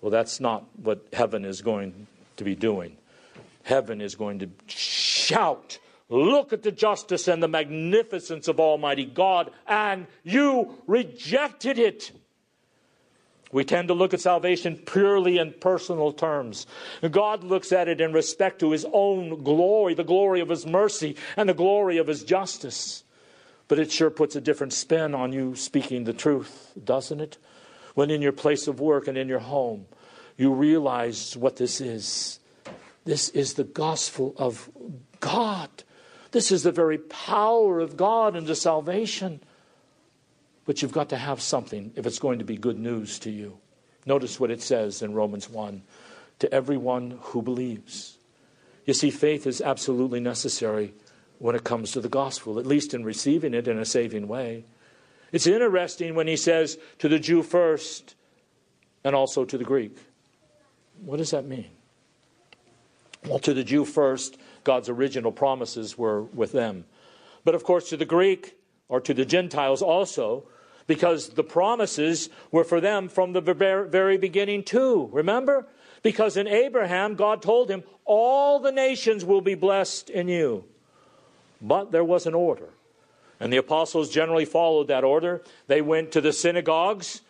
Well, 0.00 0.10
that's 0.10 0.40
not 0.40 0.64
what 0.76 1.06
heaven 1.12 1.44
is 1.44 1.62
going 1.62 2.06
to 2.36 2.44
be 2.44 2.54
doing. 2.54 2.96
Heaven 3.64 4.00
is 4.00 4.14
going 4.14 4.40
to 4.40 4.50
shout, 4.66 5.78
Look 6.12 6.52
at 6.52 6.62
the 6.62 6.70
justice 6.70 7.26
and 7.26 7.42
the 7.42 7.48
magnificence 7.48 8.46
of 8.46 8.60
Almighty 8.60 9.06
God, 9.06 9.50
and 9.66 10.06
you 10.22 10.76
rejected 10.86 11.78
it. 11.78 12.12
We 13.50 13.64
tend 13.64 13.88
to 13.88 13.94
look 13.94 14.12
at 14.12 14.20
salvation 14.20 14.76
purely 14.76 15.38
in 15.38 15.54
personal 15.58 16.12
terms. 16.12 16.66
God 17.10 17.44
looks 17.44 17.72
at 17.72 17.88
it 17.88 18.02
in 18.02 18.12
respect 18.12 18.58
to 18.58 18.72
His 18.72 18.84
own 18.92 19.42
glory, 19.42 19.94
the 19.94 20.04
glory 20.04 20.42
of 20.42 20.50
His 20.50 20.66
mercy, 20.66 21.16
and 21.34 21.48
the 21.48 21.54
glory 21.54 21.96
of 21.96 22.08
His 22.08 22.24
justice. 22.24 23.04
But 23.72 23.78
it 23.78 23.90
sure 23.90 24.10
puts 24.10 24.36
a 24.36 24.40
different 24.42 24.74
spin 24.74 25.14
on 25.14 25.32
you 25.32 25.54
speaking 25.54 26.04
the 26.04 26.12
truth, 26.12 26.72
doesn't 26.84 27.22
it? 27.22 27.38
When 27.94 28.10
in 28.10 28.20
your 28.20 28.30
place 28.30 28.68
of 28.68 28.80
work 28.80 29.08
and 29.08 29.16
in 29.16 29.28
your 29.28 29.38
home, 29.38 29.86
you 30.36 30.52
realize 30.52 31.38
what 31.38 31.56
this 31.56 31.80
is. 31.80 32.38
This 33.06 33.30
is 33.30 33.54
the 33.54 33.64
gospel 33.64 34.34
of 34.36 34.68
God. 35.20 35.70
This 36.32 36.52
is 36.52 36.64
the 36.64 36.70
very 36.70 36.98
power 36.98 37.80
of 37.80 37.96
God 37.96 38.36
into 38.36 38.54
salvation. 38.54 39.42
But 40.66 40.82
you've 40.82 40.92
got 40.92 41.08
to 41.08 41.16
have 41.16 41.40
something 41.40 41.94
if 41.96 42.04
it's 42.04 42.18
going 42.18 42.40
to 42.40 42.44
be 42.44 42.58
good 42.58 42.78
news 42.78 43.18
to 43.20 43.30
you. 43.30 43.56
Notice 44.04 44.38
what 44.38 44.50
it 44.50 44.60
says 44.60 45.00
in 45.00 45.14
Romans 45.14 45.48
1 45.48 45.80
to 46.40 46.52
everyone 46.52 47.18
who 47.22 47.40
believes. 47.40 48.18
You 48.84 48.92
see, 48.92 49.10
faith 49.10 49.46
is 49.46 49.62
absolutely 49.62 50.20
necessary 50.20 50.92
when 51.42 51.56
it 51.56 51.64
comes 51.64 51.90
to 51.90 52.00
the 52.00 52.08
gospel, 52.08 52.60
at 52.60 52.66
least 52.66 52.94
in 52.94 53.02
receiving 53.02 53.52
it 53.52 53.66
in 53.66 53.76
a 53.76 53.84
saving 53.84 54.28
way. 54.28 54.64
It's 55.32 55.48
interesting 55.48 56.14
when 56.14 56.28
he 56.28 56.36
says 56.36 56.78
to 57.00 57.08
the 57.08 57.18
Jew 57.18 57.42
first 57.42 58.14
and 59.02 59.16
also 59.16 59.44
to 59.44 59.58
the 59.58 59.64
Greek. 59.64 59.96
What 61.04 61.16
does 61.16 61.32
that 61.32 61.44
mean? 61.44 61.66
Well, 63.26 63.40
to 63.40 63.54
the 63.54 63.64
Jew 63.64 63.84
first, 63.84 64.38
God's 64.62 64.88
original 64.88 65.32
promises 65.32 65.98
were 65.98 66.22
with 66.22 66.52
them. 66.52 66.84
But 67.44 67.56
of 67.56 67.64
course, 67.64 67.88
to 67.88 67.96
the 67.96 68.04
Greek 68.04 68.56
or 68.88 69.00
to 69.00 69.12
the 69.12 69.24
Gentiles 69.24 69.82
also, 69.82 70.46
because 70.86 71.30
the 71.30 71.42
promises 71.42 72.30
were 72.52 72.62
for 72.62 72.80
them 72.80 73.08
from 73.08 73.32
the 73.32 73.40
very 73.40 74.16
beginning, 74.16 74.62
too. 74.62 75.08
Remember? 75.12 75.66
Because 76.04 76.36
in 76.36 76.46
Abraham, 76.46 77.16
God 77.16 77.42
told 77.42 77.68
him, 77.68 77.82
All 78.04 78.60
the 78.60 78.70
nations 78.70 79.24
will 79.24 79.40
be 79.40 79.56
blessed 79.56 80.08
in 80.08 80.28
you. 80.28 80.66
But 81.62 81.92
there 81.92 82.04
was 82.04 82.26
an 82.26 82.34
order. 82.34 82.70
And 83.38 83.52
the 83.52 83.58
apostles 83.58 84.10
generally 84.10 84.44
followed 84.44 84.88
that 84.88 85.04
order. 85.04 85.42
They 85.68 85.80
went 85.80 86.12
to 86.12 86.20
the 86.20 86.32
synagogues, 86.32 87.22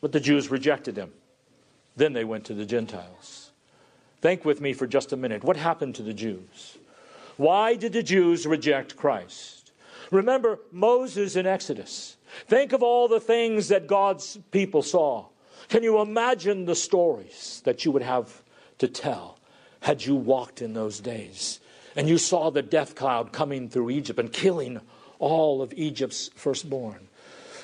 but 0.00 0.12
the 0.12 0.20
Jews 0.20 0.50
rejected 0.50 0.94
them. 0.94 1.12
Then 1.96 2.12
they 2.12 2.24
went 2.24 2.44
to 2.44 2.54
the 2.54 2.64
Gentiles. 2.66 3.50
Think 4.20 4.44
with 4.44 4.60
me 4.60 4.72
for 4.72 4.86
just 4.86 5.12
a 5.12 5.16
minute. 5.16 5.42
What 5.42 5.56
happened 5.56 5.94
to 5.96 6.02
the 6.02 6.14
Jews? 6.14 6.78
Why 7.36 7.74
did 7.74 7.92
the 7.92 8.02
Jews 8.02 8.46
reject 8.46 8.96
Christ? 8.96 9.72
Remember 10.10 10.58
Moses 10.72 11.36
in 11.36 11.46
Exodus. 11.46 12.16
Think 12.46 12.72
of 12.72 12.82
all 12.82 13.08
the 13.08 13.20
things 13.20 13.68
that 13.68 13.86
God's 13.86 14.38
people 14.50 14.82
saw. 14.82 15.26
Can 15.68 15.82
you 15.82 16.00
imagine 16.00 16.64
the 16.64 16.74
stories 16.74 17.62
that 17.64 17.84
you 17.84 17.90
would 17.90 18.02
have 18.02 18.42
to 18.78 18.88
tell 18.88 19.38
had 19.80 20.04
you 20.04 20.14
walked 20.14 20.62
in 20.62 20.72
those 20.72 21.00
days? 21.00 21.60
And 21.98 22.08
you 22.08 22.16
saw 22.16 22.50
the 22.50 22.62
death 22.62 22.94
cloud 22.94 23.32
coming 23.32 23.68
through 23.68 23.90
Egypt 23.90 24.20
and 24.20 24.32
killing 24.32 24.80
all 25.18 25.60
of 25.60 25.74
Egypt's 25.74 26.30
firstborn. 26.36 27.08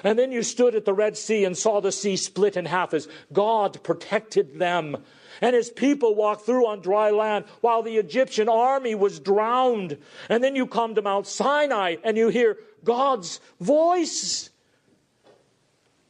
And 0.02 0.18
then 0.18 0.32
you 0.32 0.42
stood 0.42 0.74
at 0.74 0.84
the 0.84 0.92
Red 0.92 1.16
Sea 1.16 1.44
and 1.44 1.56
saw 1.56 1.80
the 1.80 1.92
sea 1.92 2.16
split 2.16 2.56
in 2.56 2.66
half 2.66 2.92
as 2.94 3.06
God 3.32 3.80
protected 3.84 4.58
them. 4.58 4.96
And 5.40 5.54
his 5.54 5.70
people 5.70 6.16
walked 6.16 6.46
through 6.46 6.66
on 6.66 6.80
dry 6.80 7.12
land 7.12 7.44
while 7.60 7.84
the 7.84 7.96
Egyptian 7.96 8.48
army 8.48 8.96
was 8.96 9.20
drowned. 9.20 9.98
And 10.28 10.42
then 10.42 10.56
you 10.56 10.66
come 10.66 10.96
to 10.96 11.02
Mount 11.02 11.28
Sinai 11.28 11.96
and 12.02 12.16
you 12.16 12.26
hear 12.26 12.58
God's 12.82 13.40
voice. 13.60 14.50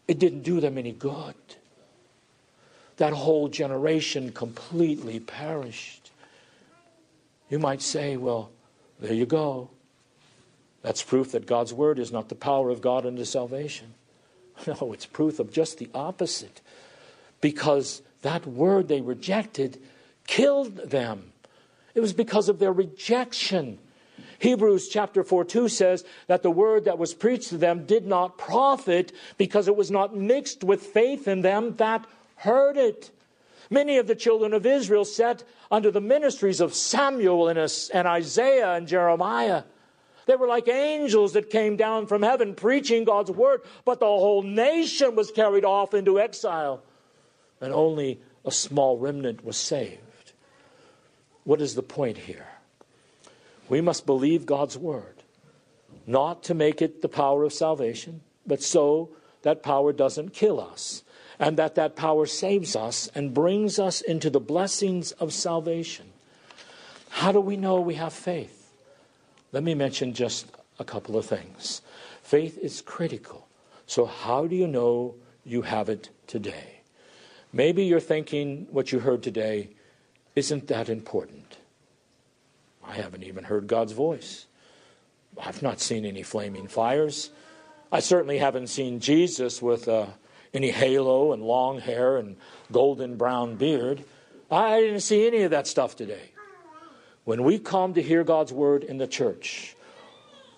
It 0.09 0.19
didn't 0.19 0.45
do 0.45 0.61
them 0.61 0.79
any 0.79 0.93
good. 0.93 1.35
That 2.97 3.13
whole 3.13 3.49
generation 3.49 4.33
completely 4.33 5.21
perished. 5.21 6.04
You 7.49 7.59
might 7.59 7.83
say, 7.83 8.17
well, 8.17 8.51
there 9.01 9.13
you 9.13 9.27
go. 9.27 9.71
That's 10.83 11.03
proof 11.03 11.33
that 11.33 11.47
God's 11.47 11.73
word 11.73 11.99
is 11.99 12.13
not 12.13 12.29
the 12.29 12.35
power 12.35 12.71
of 12.71 12.81
God 12.81 13.07
unto 13.07 13.25
salvation. 13.25 13.95
No, 14.69 14.93
it's 14.93 15.07
proof 15.07 15.41
of 15.41 15.53
just 15.53 15.79
the 15.79 15.91
opposite. 15.93 16.61
Because 17.41 18.03
that 18.23 18.47
word 18.47 18.87
they 18.87 19.01
rejected 19.01 19.83
killed 20.29 20.77
them. 20.77 21.33
It 21.95 22.01
was 22.01 22.13
because 22.13 22.49
of 22.49 22.61
their 22.61 22.73
rejection. 22.73 23.79
Hebrews 24.39 24.89
chapter 24.89 25.25
4 25.25 25.45
2 25.45 25.69
says 25.69 26.05
that 26.27 26.43
the 26.43 26.51
word 26.51 26.85
that 26.85 26.99
was 26.99 27.15
preached 27.15 27.49
to 27.49 27.57
them 27.57 27.87
did 27.87 28.07
not 28.07 28.39
profit 28.39 29.13
because 29.39 29.69
it 29.69 29.77
was 29.77 29.91
not 29.91 30.17
mixed 30.17 30.63
with 30.65 30.83
faith 30.83 31.27
in 31.27 31.43
them 31.43 31.75
that 31.77 32.07
heard 32.37 32.77
it. 32.77 33.11
Many 33.71 33.99
of 33.99 34.07
the 34.07 34.15
children 34.15 34.53
of 34.53 34.67
Israel 34.67 35.05
sat 35.05 35.45
under 35.71 35.91
the 35.91 36.01
ministries 36.01 36.61
of 36.61 36.75
Samuel 36.75 37.49
and 37.49 37.59
Isaiah 37.59 38.75
and 38.75 38.87
Jeremiah. 38.89 39.65
They 40.27 40.37
were 40.37 40.49
like 40.49 40.69
angels 40.69 41.35
that 41.35 41.51
came 41.51 41.77
down 41.77 42.07
from 42.07 42.23
heaven 42.23 42.55
preaching 42.55 43.05
God's 43.05 43.31
word, 43.31 43.61
but 43.85 44.01
the 44.01 44.07
whole 44.07 44.43
nation 44.43 45.17
was 45.17 45.31
carried 45.31 45.65
off 45.65 45.93
into 45.93 46.19
exile, 46.19 46.83
and 47.61 47.73
only 47.73 48.21
a 48.45 48.51
small 48.51 48.99
remnant 48.99 49.45
was 49.45 49.57
saved. 49.57 50.01
What 51.45 51.61
is 51.61 51.75
the 51.75 51.83
point 51.83 52.17
here? 52.17 52.47
We 53.69 53.83
must 53.83 54.07
believe 54.07 54.47
God's 54.47 54.79
word, 54.79 55.23
not 56.07 56.43
to 56.45 56.55
make 56.55 56.81
it 56.83 57.03
the 57.03 57.09
power 57.09 57.45
of 57.45 57.53
salvation, 57.53 58.23
but 58.47 58.63
so 58.63 59.11
that 59.43 59.63
power 59.63 59.93
doesn't 59.93 60.33
kill 60.33 60.59
us 60.59 61.04
and 61.45 61.59
that 61.59 61.75
that 61.75 61.95
power 61.95 62.25
saves 62.25 62.75
us 62.75 63.11
and 63.15 63.35
brings 63.35 63.79
us 63.79 64.01
into 64.01 64.31
the 64.31 64.41
blessings 64.41 65.13
of 65.13 65.31
salvation. 65.31 66.07
How 67.11 67.33
do 67.33 67.41
we 67.41 67.59
know 67.59 67.83
we 67.83 67.97
have 67.97 68.15
faith? 68.15 68.73
Let 69.53 69.63
me 69.63 69.75
mention 69.75 70.15
just 70.15 70.47
a 70.79 70.85
couple 70.85 71.19
of 71.19 71.27
things. 71.27 71.83
Faith 72.23 72.57
is 72.57 72.81
critical. 72.81 73.47
So, 73.87 74.07
how 74.07 74.47
do 74.47 74.57
you 74.57 74.67
know 74.67 75.17
you 75.45 75.61
have 75.61 75.91
it 75.91 76.09
today? 76.27 76.81
Maybe 77.53 77.85
you're 77.85 78.01
thinking 78.01 78.67
what 78.71 78.91
you 78.91 79.01
heard 79.01 79.23
today 79.23 79.69
isn't 80.35 80.69
that 80.69 80.89
important. 80.89 81.59
I 82.83 82.95
haven't 82.95 83.23
even 83.23 83.45
heard 83.45 83.67
God's 83.67 83.93
voice. 83.93 84.47
I've 85.39 85.61
not 85.61 85.79
seen 85.79 86.07
any 86.07 86.23
flaming 86.23 86.69
fires. 86.69 87.29
I 87.93 88.01
certainly 88.01 88.39
haven't 88.39 88.69
seen 88.69 88.99
Jesus 88.99 89.61
with 89.61 89.89
a 89.89 90.15
any 90.55 90.71
halo 90.71 91.33
and 91.33 91.43
long 91.43 91.81
hair 91.81 92.17
and 92.17 92.37
golden 92.73 93.17
brown 93.17 93.57
beard. 93.57 94.05
I 94.51 94.81
didn't 94.81 95.01
see 95.01 95.27
any 95.27 95.43
of 95.43 95.51
that 95.51 95.67
stuff 95.67 95.97
today. 95.97 96.31
When 97.25 97.43
we 97.43 97.59
come 97.59 97.95
to 97.95 98.03
hear 98.03 98.23
God's 98.23 98.53
word 98.53 98.85
in 98.85 98.99
the 98.99 99.07
church, 99.07 99.75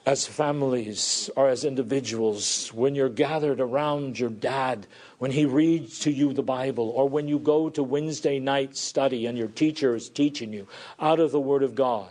as 0.05 0.25
families 0.25 1.29
or 1.35 1.49
as 1.49 1.65
individuals, 1.65 2.73
when 2.73 2.95
you're 2.95 3.09
gathered 3.09 3.61
around 3.61 4.19
your 4.19 4.31
dad, 4.31 4.87
when 5.19 5.33
he 5.33 5.45
reads 5.45 5.99
to 6.00 6.12
you 6.12 6.33
the 6.33 6.43
Bible, 6.43 6.91
or 6.91 7.09
when 7.09 7.26
you 7.26 7.41
go 7.41 7.69
to 7.71 7.83
Wednesday 7.83 8.38
night 8.38 8.76
study 8.76 9.26
and 9.26 9.37
your 9.37 9.49
teacher 9.49 9.97
is 9.97 10.09
teaching 10.09 10.53
you 10.53 10.69
out 11.00 11.19
of 11.19 11.33
the 11.33 11.41
Word 11.41 11.65
of 11.65 11.75
God, 11.75 12.09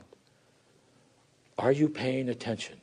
are 1.57 1.71
you 1.71 1.87
paying 1.87 2.27
attention? 2.27 2.81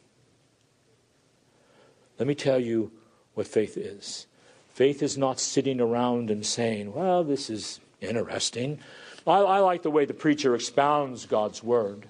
Let 2.19 2.27
me 2.27 2.35
tell 2.35 2.59
you 2.59 2.91
what 3.35 3.47
faith 3.47 3.77
is. 3.77 4.27
Faith 4.73 5.03
is 5.03 5.19
not 5.19 5.39
sitting 5.39 5.81
around 5.81 6.31
and 6.31 6.47
saying, 6.47 6.95
well, 6.95 7.23
this 7.25 7.51
is 7.51 7.81
interesting. 8.01 8.79
I, 9.27 9.39
I 9.39 9.59
like 9.59 9.83
the 9.83 9.91
way 9.91 10.07
the 10.07 10.15
preacher 10.15 10.55
expounds 10.55 11.27
God's 11.27 11.63
word. 11.63 12.09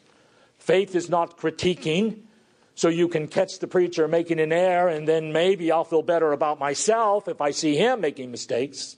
Faith 0.59 0.95
is 0.95 1.11
not 1.11 1.37
critiquing, 1.37 2.21
so 2.77 2.89
you 2.89 3.09
can 3.09 3.27
catch 3.27 3.59
the 3.59 3.67
preacher 3.67 4.07
making 4.07 4.39
an 4.39 4.53
error, 4.53 4.89
and 4.89 5.09
then 5.09 5.33
maybe 5.33 5.73
I'll 5.73 5.85
feel 5.85 6.03
better 6.03 6.33
about 6.33 6.61
myself 6.61 7.27
if 7.27 7.41
I 7.41 7.51
see 7.51 7.77
him 7.77 8.01
making 8.01 8.31
mistakes. 8.31 8.97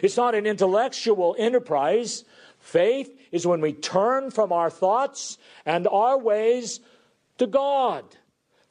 It's 0.00 0.16
not 0.16 0.36
an 0.36 0.46
intellectual 0.46 1.34
enterprise. 1.38 2.24
Faith 2.60 3.18
is 3.32 3.46
when 3.46 3.60
we 3.60 3.72
turn 3.72 4.30
from 4.30 4.52
our 4.52 4.70
thoughts 4.70 5.38
and 5.66 5.88
our 5.88 6.16
ways 6.16 6.78
to 7.38 7.48
God. 7.48 8.04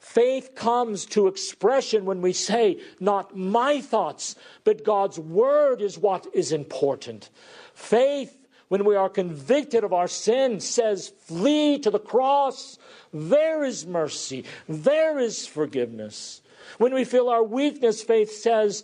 Faith 0.02 0.56
comes 0.56 1.06
to 1.06 1.28
expression 1.28 2.04
when 2.04 2.20
we 2.20 2.32
say, 2.32 2.80
Not 2.98 3.36
my 3.36 3.80
thoughts, 3.80 4.34
but 4.64 4.84
God's 4.84 5.16
word 5.16 5.80
is 5.80 5.96
what 5.96 6.26
is 6.34 6.50
important. 6.50 7.30
Faith, 7.72 8.36
when 8.66 8.84
we 8.84 8.96
are 8.96 9.08
convicted 9.08 9.84
of 9.84 9.92
our 9.92 10.08
sin, 10.08 10.58
says, 10.58 11.12
Flee 11.20 11.78
to 11.78 11.88
the 11.88 12.00
cross. 12.00 12.80
There 13.14 13.62
is 13.62 13.86
mercy, 13.86 14.44
there 14.68 15.20
is 15.20 15.46
forgiveness. 15.46 16.42
When 16.78 16.92
we 16.92 17.04
feel 17.04 17.28
our 17.28 17.44
weakness, 17.44 18.02
faith 18.02 18.32
says, 18.32 18.82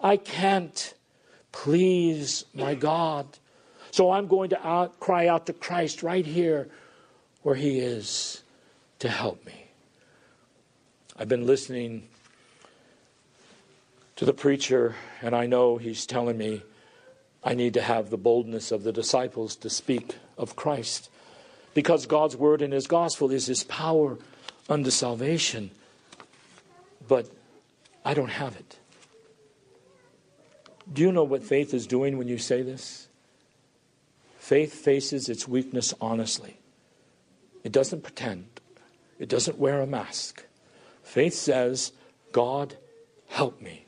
I 0.00 0.16
can't. 0.18 0.94
Please, 1.50 2.44
my 2.54 2.76
God. 2.76 3.26
So 3.90 4.12
I'm 4.12 4.28
going 4.28 4.50
to 4.50 4.66
out, 4.66 5.00
cry 5.00 5.26
out 5.26 5.46
to 5.46 5.52
Christ 5.52 6.04
right 6.04 6.24
here 6.24 6.68
where 7.42 7.56
He 7.56 7.80
is 7.80 8.44
to 9.00 9.08
help 9.08 9.44
me. 9.44 9.59
I've 11.20 11.28
been 11.28 11.46
listening 11.46 12.08
to 14.16 14.24
the 14.24 14.32
preacher, 14.32 14.94
and 15.20 15.36
I 15.36 15.44
know 15.44 15.76
he's 15.76 16.06
telling 16.06 16.38
me 16.38 16.62
I 17.44 17.52
need 17.52 17.74
to 17.74 17.82
have 17.82 18.08
the 18.08 18.16
boldness 18.16 18.72
of 18.72 18.84
the 18.84 18.92
disciples 18.92 19.54
to 19.56 19.68
speak 19.68 20.16
of 20.38 20.56
Christ. 20.56 21.10
Because 21.74 22.06
God's 22.06 22.36
word 22.36 22.62
and 22.62 22.72
his 22.72 22.86
gospel 22.86 23.30
is 23.30 23.44
his 23.44 23.64
power 23.64 24.16
unto 24.66 24.88
salvation. 24.88 25.72
But 27.06 27.30
I 28.02 28.14
don't 28.14 28.30
have 28.30 28.56
it. 28.56 28.78
Do 30.90 31.02
you 31.02 31.12
know 31.12 31.24
what 31.24 31.42
faith 31.42 31.74
is 31.74 31.86
doing 31.86 32.16
when 32.16 32.28
you 32.28 32.38
say 32.38 32.62
this? 32.62 33.08
Faith 34.38 34.72
faces 34.72 35.28
its 35.28 35.46
weakness 35.46 35.92
honestly. 36.00 36.56
It 37.62 37.72
doesn't 37.72 38.04
pretend, 38.04 38.46
it 39.18 39.28
doesn't 39.28 39.58
wear 39.58 39.82
a 39.82 39.86
mask. 39.86 40.46
Faith 41.10 41.34
says, 41.34 41.90
God, 42.30 42.76
help 43.26 43.60
me. 43.60 43.84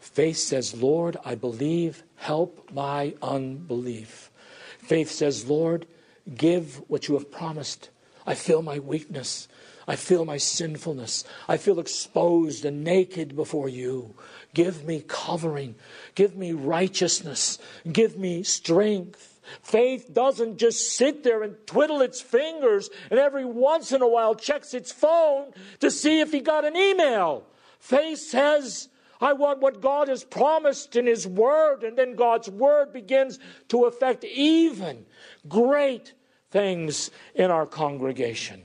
Faith 0.00 0.38
says, 0.38 0.74
Lord, 0.74 1.16
I 1.24 1.36
believe, 1.36 2.02
help 2.16 2.68
my 2.72 3.14
unbelief. 3.22 4.32
Faith 4.78 5.08
says, 5.08 5.48
Lord, 5.48 5.86
give 6.34 6.82
what 6.90 7.06
you 7.06 7.14
have 7.14 7.30
promised. 7.30 7.90
I 8.26 8.34
feel 8.34 8.60
my 8.60 8.80
weakness. 8.80 9.46
I 9.86 9.94
feel 9.94 10.24
my 10.24 10.36
sinfulness. 10.36 11.22
I 11.46 11.58
feel 11.58 11.78
exposed 11.78 12.64
and 12.64 12.82
naked 12.82 13.36
before 13.36 13.68
you. 13.68 14.12
Give 14.52 14.84
me 14.84 15.04
covering. 15.06 15.76
Give 16.16 16.34
me 16.34 16.54
righteousness. 16.54 17.60
Give 17.92 18.18
me 18.18 18.42
strength. 18.42 19.33
Faith 19.62 20.12
doesn't 20.12 20.58
just 20.58 20.96
sit 20.96 21.22
there 21.24 21.42
and 21.42 21.56
twiddle 21.66 22.00
its 22.00 22.20
fingers 22.20 22.90
and 23.10 23.18
every 23.18 23.44
once 23.44 23.92
in 23.92 24.02
a 24.02 24.08
while 24.08 24.34
checks 24.34 24.74
its 24.74 24.92
phone 24.92 25.52
to 25.80 25.90
see 25.90 26.20
if 26.20 26.32
he 26.32 26.40
got 26.40 26.64
an 26.64 26.76
email. 26.76 27.44
Faith 27.78 28.18
says, 28.18 28.88
I 29.20 29.32
want 29.32 29.60
what 29.60 29.80
God 29.80 30.08
has 30.08 30.24
promised 30.24 30.96
in 30.96 31.06
His 31.06 31.26
Word, 31.26 31.82
and 31.82 31.96
then 31.96 32.14
God's 32.14 32.48
Word 32.48 32.92
begins 32.92 33.38
to 33.68 33.84
affect 33.84 34.24
even 34.24 35.06
great 35.48 36.12
things 36.50 37.10
in 37.34 37.50
our 37.50 37.66
congregation 37.66 38.62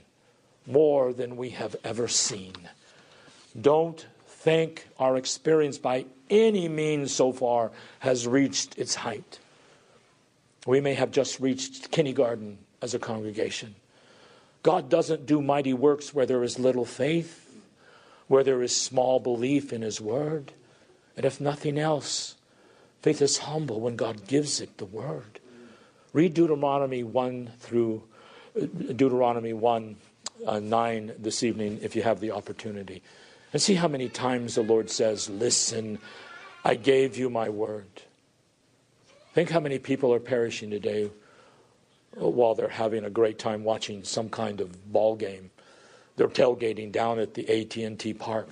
more 0.66 1.12
than 1.12 1.36
we 1.36 1.50
have 1.50 1.76
ever 1.84 2.08
seen. 2.08 2.52
Don't 3.58 4.06
think 4.26 4.88
our 4.98 5.16
experience 5.16 5.78
by 5.78 6.06
any 6.28 6.68
means 6.68 7.12
so 7.12 7.32
far 7.32 7.72
has 8.00 8.26
reached 8.26 8.78
its 8.78 8.94
height. 8.94 9.38
We 10.66 10.80
may 10.80 10.94
have 10.94 11.10
just 11.10 11.40
reached 11.40 11.90
kindergarten 11.90 12.58
as 12.82 12.94
a 12.94 12.98
congregation. 12.98 13.74
God 14.62 14.88
doesn't 14.90 15.26
do 15.26 15.40
mighty 15.40 15.72
works 15.72 16.12
where 16.12 16.26
there 16.26 16.42
is 16.42 16.58
little 16.58 16.84
faith, 16.84 17.50
where 18.28 18.44
there 18.44 18.62
is 18.62 18.76
small 18.76 19.20
belief 19.20 19.72
in 19.72 19.82
His 19.82 20.00
Word. 20.00 20.52
And 21.16 21.24
if 21.24 21.40
nothing 21.40 21.78
else, 21.78 22.34
faith 23.00 23.22
is 23.22 23.38
humble 23.38 23.80
when 23.80 23.96
God 23.96 24.26
gives 24.26 24.60
it 24.60 24.76
the 24.78 24.84
Word. 24.84 25.40
Read 26.12 26.34
Deuteronomy 26.34 27.04
1 27.04 27.52
through 27.58 28.02
uh, 28.60 28.66
Deuteronomy 28.66 29.52
1 29.52 29.96
uh, 30.46 30.58
9 30.58 31.12
this 31.18 31.42
evening 31.42 31.78
if 31.82 31.94
you 31.96 32.02
have 32.02 32.20
the 32.20 32.32
opportunity. 32.32 33.02
And 33.52 33.62
see 33.62 33.74
how 33.74 33.88
many 33.88 34.08
times 34.08 34.54
the 34.54 34.62
Lord 34.62 34.90
says, 34.90 35.30
Listen, 35.30 35.98
I 36.64 36.74
gave 36.74 37.16
you 37.16 37.30
my 37.30 37.48
word. 37.48 38.02
Think 39.32 39.50
how 39.50 39.60
many 39.60 39.78
people 39.78 40.12
are 40.12 40.20
perishing 40.20 40.70
today 40.70 41.10
while 42.14 42.54
they're 42.54 42.68
having 42.68 43.04
a 43.04 43.10
great 43.10 43.38
time 43.38 43.62
watching 43.62 44.02
some 44.02 44.28
kind 44.28 44.60
of 44.60 44.92
ball 44.92 45.14
game. 45.14 45.50
They're 46.16 46.28
tailgating 46.28 46.90
down 46.90 47.18
at 47.18 47.34
the 47.34 47.48
AT&T 47.48 48.14
park. 48.14 48.48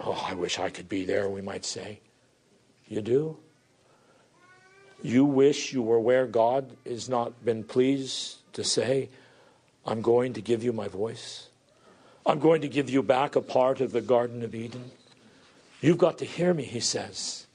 Oh, 0.00 0.24
I 0.28 0.34
wish 0.34 0.58
I 0.58 0.70
could 0.70 0.88
be 0.88 1.04
there, 1.04 1.28
we 1.28 1.40
might 1.40 1.64
say. 1.64 2.00
You 2.88 3.00
do? 3.00 3.38
You 5.02 5.24
wish 5.24 5.72
you 5.72 5.82
were 5.82 6.00
where 6.00 6.26
God 6.26 6.76
has 6.86 7.08
not 7.08 7.44
been 7.44 7.64
pleased 7.64 8.36
to 8.52 8.64
say, 8.64 9.08
I'm 9.86 10.02
going 10.02 10.34
to 10.34 10.42
give 10.42 10.62
you 10.62 10.72
my 10.72 10.88
voice. 10.88 11.48
I'm 12.26 12.38
going 12.38 12.62
to 12.62 12.68
give 12.68 12.88
you 12.88 13.02
back 13.02 13.36
a 13.36 13.40
part 13.40 13.80
of 13.80 13.92
the 13.92 14.00
Garden 14.00 14.42
of 14.42 14.54
Eden. 14.54 14.90
You've 15.80 15.98
got 15.98 16.18
to 16.18 16.24
hear 16.24 16.54
me, 16.54 16.64
he 16.64 16.80
says. 16.80 17.46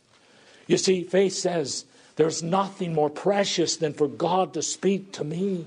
You 0.67 0.77
see, 0.77 1.03
faith 1.03 1.33
says, 1.33 1.85
there's 2.19 2.43
nothing 2.43 2.93
more 2.93 3.09
precious 3.09 3.77
than 3.77 3.93
for 3.93 4.09
God 4.09 4.53
to 4.55 4.61
speak 4.61 5.13
to 5.13 5.23
me. 5.23 5.65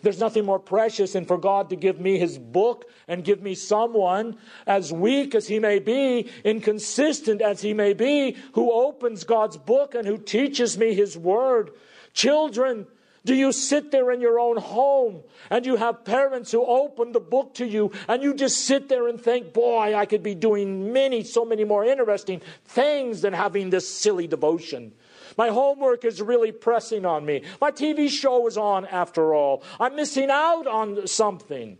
There's 0.00 0.18
nothing 0.18 0.46
more 0.46 0.58
precious 0.58 1.12
than 1.12 1.26
for 1.26 1.36
God 1.36 1.68
to 1.68 1.76
give 1.76 2.00
me 2.00 2.18
his 2.18 2.38
book 2.38 2.86
and 3.06 3.22
give 3.22 3.42
me 3.42 3.54
someone, 3.54 4.38
as 4.66 4.94
weak 4.94 5.34
as 5.34 5.46
he 5.46 5.58
may 5.58 5.78
be, 5.78 6.30
inconsistent 6.42 7.42
as 7.42 7.60
he 7.60 7.74
may 7.74 7.92
be, 7.92 8.34
who 8.54 8.72
opens 8.72 9.24
God's 9.24 9.58
book 9.58 9.94
and 9.94 10.06
who 10.06 10.16
teaches 10.16 10.78
me 10.78 10.94
his 10.94 11.18
word. 11.18 11.70
Children, 12.14 12.86
do 13.26 13.34
you 13.34 13.52
sit 13.52 13.90
there 13.90 14.10
in 14.10 14.22
your 14.22 14.40
own 14.40 14.56
home 14.56 15.20
and 15.50 15.66
you 15.66 15.76
have 15.76 16.06
parents 16.06 16.50
who 16.50 16.64
open 16.64 17.12
the 17.12 17.20
book 17.20 17.52
to 17.56 17.66
you 17.66 17.92
and 18.08 18.22
you 18.22 18.32
just 18.32 18.64
sit 18.64 18.88
there 18.88 19.06
and 19.06 19.20
think, 19.20 19.52
boy, 19.52 19.94
I 19.94 20.06
could 20.06 20.22
be 20.22 20.34
doing 20.34 20.94
many, 20.94 21.24
so 21.24 21.44
many 21.44 21.64
more 21.64 21.84
interesting 21.84 22.40
things 22.64 23.20
than 23.20 23.34
having 23.34 23.68
this 23.68 23.86
silly 23.86 24.26
devotion? 24.26 24.92
My 25.40 25.48
homework 25.48 26.04
is 26.04 26.20
really 26.20 26.52
pressing 26.52 27.06
on 27.06 27.24
me. 27.24 27.44
My 27.62 27.70
TV 27.70 28.10
show 28.10 28.46
is 28.46 28.58
on 28.58 28.84
after 28.84 29.32
all. 29.32 29.62
I'm 29.80 29.96
missing 29.96 30.28
out 30.30 30.66
on 30.66 31.06
something. 31.06 31.78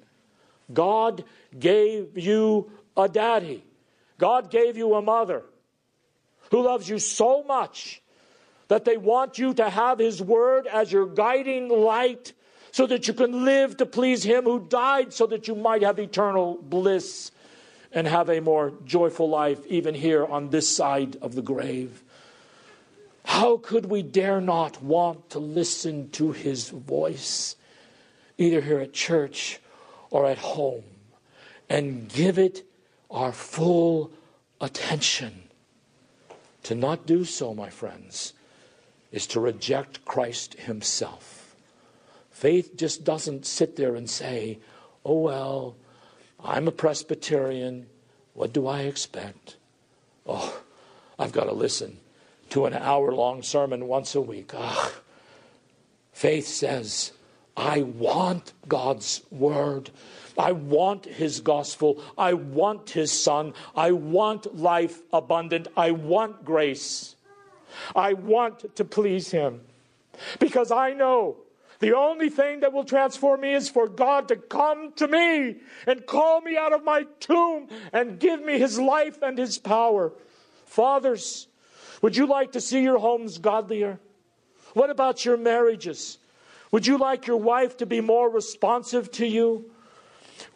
God 0.73 1.25
gave 1.59 2.17
you 2.17 2.71
a 2.97 3.07
daddy, 3.07 3.63
God 4.17 4.51
gave 4.51 4.79
you 4.79 4.95
a 4.95 5.03
mother 5.03 5.43
who 6.51 6.63
loves 6.63 6.89
you 6.89 6.99
so 6.99 7.43
much 7.43 8.01
that 8.69 8.87
they 8.87 8.97
want 8.97 9.39
you 9.39 9.53
to 9.53 9.69
have 9.69 9.99
His 9.99 10.23
Word 10.23 10.67
as 10.67 10.91
your 10.91 11.05
guiding 11.05 11.69
light 11.69 12.33
so 12.71 12.87
that 12.87 13.09
you 13.09 13.13
can 13.13 13.45
live 13.45 13.77
to 13.77 13.85
please 13.85 14.23
Him 14.23 14.45
who 14.45 14.67
died 14.71 15.13
so 15.13 15.27
that 15.27 15.49
you 15.49 15.55
might 15.55 15.83
have 15.83 15.99
eternal 15.99 16.57
bliss 16.63 17.31
and 17.93 18.07
have 18.07 18.31
a 18.31 18.41
more 18.41 18.73
joyful 18.87 19.29
life 19.29 19.61
even 19.67 19.95
here 19.95 20.25
on 20.25 20.49
this 20.49 20.75
side 20.75 21.17
of 21.21 21.35
the 21.35 21.43
grave. 21.43 22.03
How 23.25 23.59
could 23.59 23.87
we 23.87 24.03
dare 24.03 24.41
not 24.41 24.83
want 24.83 25.31
to 25.31 25.39
listen 25.39 26.11
to 26.11 26.33
His 26.33 26.69
voice, 26.71 27.57
either 28.39 28.61
here 28.61 28.81
at 28.81 28.93
church 28.93 29.61
or 30.11 30.27
at 30.27 30.39
home, 30.39 30.85
and 31.69 32.09
give 32.09 32.39
it 32.39 32.65
our 33.11 33.33
full 33.33 34.11
attention? 34.61 35.45
To 36.65 36.75
not 36.75 37.07
do 37.07 37.25
so, 37.25 37.55
my 37.55 37.71
friends, 37.71 38.35
is 39.13 39.27
to 39.29 39.41
reject 39.41 40.05
Christ 40.05 40.55
Himself. 40.55 41.57
Faith 42.31 42.77
just 42.77 43.05
doesn't 43.05 43.47
sit 43.47 43.77
there 43.77 43.95
and 43.95 44.09
say, 44.09 44.59
oh, 45.05 45.21
well, 45.21 45.77
I'm 46.43 46.69
a 46.69 46.73
Presbyterian. 46.73 47.87
What 48.35 48.53
do 48.53 48.67
I 48.67 48.83
expect? 48.83 49.57
Oh, 50.27 50.63
I've 51.19 51.33
got 51.33 51.45
to 51.45 51.53
listen 51.53 51.99
to 52.51 52.67
an 52.67 52.75
hour 52.75 53.13
long 53.13 53.43
sermon 53.43 53.87
once 53.87 54.15
a 54.15 54.21
week. 54.21 54.53
Ugh. 54.55 54.93
Faith 56.13 56.47
says, 56.47 57.13
I 57.57 57.83
want 57.83 58.53
God's 58.69 59.23
word. 59.31 59.91
I 60.39 60.53
want 60.53 61.07
his 61.07 61.41
gospel. 61.41 62.03
I 62.17 62.35
want 62.35 62.91
his 62.91 63.13
son. 63.13 63.55
I 63.75 63.93
want 63.93 64.57
life 64.57 65.01
abundant. 65.13 65.69
I 65.77 65.91
want 65.91 66.45
grace. 66.45 67.17
I 67.95 68.15
want 68.15 68.77
to 68.77 68.85
please 68.85 69.31
Him 69.31 69.61
because 70.39 70.71
I 70.71 70.93
know 70.93 71.37
the 71.79 71.97
only 71.97 72.29
thing 72.29 72.61
that 72.61 72.73
will 72.73 72.85
transform 72.85 73.41
me 73.41 73.55
is 73.55 73.71
for 73.71 73.89
God 73.89 74.29
to 74.29 74.37
come 74.37 74.93
to 74.95 75.09
me 75.09 75.57
and 75.87 76.07
call 76.07 76.41
me 76.41 76.57
out 76.57 76.73
of 76.73 76.85
my 76.85 77.05
tomb 77.21 77.69
and 77.93 78.19
give 78.19 78.43
me 78.43 78.59
His 78.59 78.79
life 78.79 79.23
and 79.23 79.39
His 79.39 79.59
power. 79.59 80.13
Fathers, 80.67 81.49
would 82.03 82.17
you 82.17 82.27
like 82.27 82.53
to 82.53 82.61
see 82.61 82.83
your 82.83 82.99
homes 82.99 83.39
godlier? 83.39 83.99
What 84.75 84.91
about 84.91 85.25
your 85.25 85.37
marriages? 85.37 86.19
Would 86.73 86.87
you 86.87 86.99
like 86.99 87.27
your 87.27 87.37
wife 87.37 87.77
to 87.79 87.87
be 87.87 88.01
more 88.01 88.31
responsive 88.31 89.11
to 89.13 89.27
you? 89.27 89.71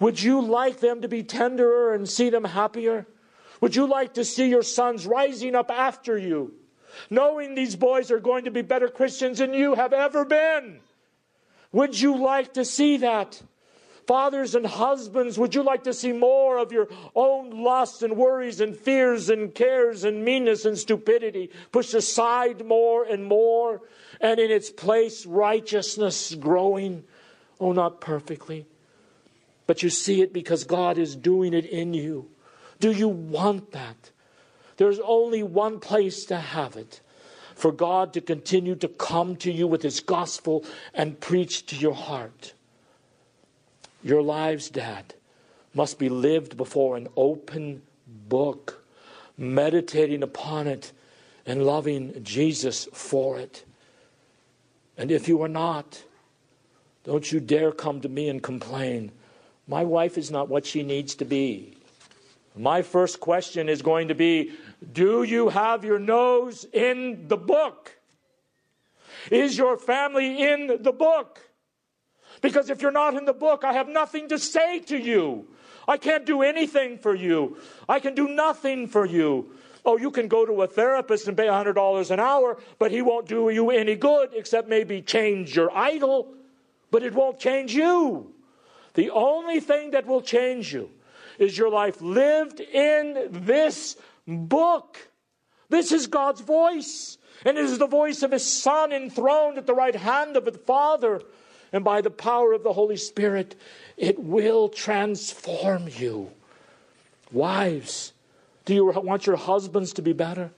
Would 0.00 0.22
you 0.22 0.40
like 0.40 0.80
them 0.80 1.02
to 1.02 1.08
be 1.08 1.22
tenderer 1.22 1.94
and 1.94 2.08
see 2.08 2.30
them 2.30 2.44
happier? 2.44 3.06
Would 3.60 3.76
you 3.76 3.86
like 3.86 4.14
to 4.14 4.24
see 4.24 4.48
your 4.48 4.62
sons 4.62 5.06
rising 5.06 5.54
up 5.54 5.70
after 5.70 6.16
you? 6.16 6.54
knowing 7.10 7.54
these 7.54 7.76
boys 7.76 8.10
are 8.10 8.20
going 8.20 8.44
to 8.44 8.50
be 8.50 8.62
better 8.62 8.88
Christians 8.88 9.38
than 9.38 9.54
you 9.54 9.74
have 9.74 9.92
ever 9.92 10.24
been. 10.24 10.80
Would 11.72 12.00
you 12.00 12.16
like 12.16 12.54
to 12.54 12.64
see 12.64 12.98
that? 12.98 13.42
Fathers 14.06 14.54
and 14.54 14.66
husbands, 14.66 15.38
would 15.38 15.54
you 15.54 15.62
like 15.62 15.84
to 15.84 15.94
see 15.94 16.12
more 16.12 16.58
of 16.58 16.72
your 16.72 16.88
own 17.14 17.62
lusts 17.62 18.02
and 18.02 18.16
worries 18.16 18.60
and 18.60 18.76
fears 18.76 19.30
and 19.30 19.54
cares 19.54 20.04
and 20.04 20.24
meanness 20.24 20.64
and 20.64 20.76
stupidity 20.76 21.50
pushed 21.72 21.94
aside 21.94 22.66
more 22.66 23.04
and 23.04 23.24
more, 23.24 23.80
and 24.20 24.38
in 24.38 24.50
its 24.50 24.70
place 24.70 25.24
righteousness 25.24 26.34
growing? 26.34 27.04
Oh, 27.58 27.72
not 27.72 28.00
perfectly, 28.00 28.66
but 29.66 29.82
you 29.82 29.88
see 29.88 30.20
it 30.20 30.32
because 30.32 30.64
God 30.64 30.98
is 30.98 31.16
doing 31.16 31.54
it 31.54 31.64
in 31.64 31.94
you. 31.94 32.28
Do 32.80 32.92
you 32.92 33.08
want 33.08 33.72
that? 33.72 34.10
There's 34.76 35.00
only 35.00 35.42
one 35.42 35.80
place 35.80 36.24
to 36.26 36.36
have 36.36 36.76
it 36.76 37.00
for 37.54 37.72
God 37.72 38.12
to 38.14 38.20
continue 38.20 38.74
to 38.76 38.88
come 38.88 39.36
to 39.36 39.50
you 39.50 39.66
with 39.66 39.82
His 39.82 40.00
gospel 40.00 40.64
and 40.92 41.20
preach 41.20 41.66
to 41.66 41.76
your 41.76 41.94
heart. 41.94 42.52
Your 44.04 44.22
lives, 44.22 44.68
Dad, 44.68 45.14
must 45.72 45.98
be 45.98 46.10
lived 46.10 46.56
before 46.58 46.96
an 46.96 47.08
open 47.16 47.82
book, 48.06 48.84
meditating 49.38 50.22
upon 50.22 50.66
it 50.66 50.92
and 51.46 51.64
loving 51.64 52.22
Jesus 52.22 52.86
for 52.92 53.38
it. 53.38 53.64
And 54.98 55.10
if 55.10 55.26
you 55.26 55.42
are 55.42 55.48
not, 55.48 56.04
don't 57.04 57.32
you 57.32 57.40
dare 57.40 57.72
come 57.72 58.02
to 58.02 58.08
me 58.08 58.28
and 58.28 58.42
complain. 58.42 59.10
My 59.66 59.82
wife 59.82 60.18
is 60.18 60.30
not 60.30 60.50
what 60.50 60.66
she 60.66 60.82
needs 60.82 61.14
to 61.16 61.24
be. 61.24 61.76
My 62.54 62.82
first 62.82 63.20
question 63.20 63.68
is 63.70 63.82
going 63.82 64.08
to 64.08 64.14
be 64.14 64.52
Do 64.92 65.22
you 65.22 65.48
have 65.48 65.82
your 65.82 65.98
nose 65.98 66.66
in 66.72 67.26
the 67.28 67.38
book? 67.38 67.96
Is 69.30 69.56
your 69.56 69.78
family 69.78 70.42
in 70.42 70.82
the 70.82 70.92
book? 70.92 71.40
Because 72.44 72.68
if 72.68 72.82
you're 72.82 72.92
not 72.92 73.16
in 73.16 73.24
the 73.24 73.32
book, 73.32 73.64
I 73.64 73.72
have 73.72 73.88
nothing 73.88 74.28
to 74.28 74.38
say 74.38 74.78
to 74.80 74.98
you. 74.98 75.46
I 75.88 75.96
can't 75.96 76.26
do 76.26 76.42
anything 76.42 76.98
for 76.98 77.14
you. 77.14 77.56
I 77.88 78.00
can 78.00 78.14
do 78.14 78.28
nothing 78.28 78.86
for 78.86 79.06
you. 79.06 79.54
Oh, 79.82 79.96
you 79.96 80.10
can 80.10 80.28
go 80.28 80.44
to 80.44 80.60
a 80.60 80.66
therapist 80.66 81.26
and 81.26 81.38
pay 81.38 81.46
$100 81.46 82.10
an 82.10 82.20
hour, 82.20 82.58
but 82.78 82.90
he 82.90 83.00
won't 83.00 83.28
do 83.28 83.48
you 83.48 83.70
any 83.70 83.96
good 83.96 84.34
except 84.34 84.68
maybe 84.68 85.00
change 85.00 85.56
your 85.56 85.74
idol, 85.74 86.34
but 86.90 87.02
it 87.02 87.14
won't 87.14 87.38
change 87.38 87.74
you. 87.74 88.34
The 88.92 89.08
only 89.08 89.60
thing 89.60 89.92
that 89.92 90.06
will 90.06 90.20
change 90.20 90.70
you 90.70 90.90
is 91.38 91.56
your 91.56 91.70
life 91.70 92.02
lived 92.02 92.60
in 92.60 93.28
this 93.30 93.96
book. 94.28 94.98
This 95.70 95.92
is 95.92 96.08
God's 96.08 96.42
voice, 96.42 97.16
and 97.46 97.56
it 97.56 97.64
is 97.64 97.78
the 97.78 97.86
voice 97.86 98.22
of 98.22 98.32
His 98.32 98.44
Son 98.44 98.92
enthroned 98.92 99.56
at 99.56 99.66
the 99.66 99.74
right 99.74 99.96
hand 99.96 100.36
of 100.36 100.44
the 100.44 100.52
Father. 100.52 101.22
And 101.74 101.82
by 101.82 102.02
the 102.02 102.10
power 102.10 102.52
of 102.52 102.62
the 102.62 102.72
Holy 102.72 102.96
Spirit, 102.96 103.56
it 103.96 104.16
will 104.16 104.68
transform 104.68 105.88
you. 105.88 106.30
Wives, 107.32 108.12
do 108.64 108.74
you 108.74 108.84
want 108.84 109.26
your 109.26 109.34
husbands 109.34 109.92
to 109.94 110.02
be 110.02 110.12
better? 110.12 110.52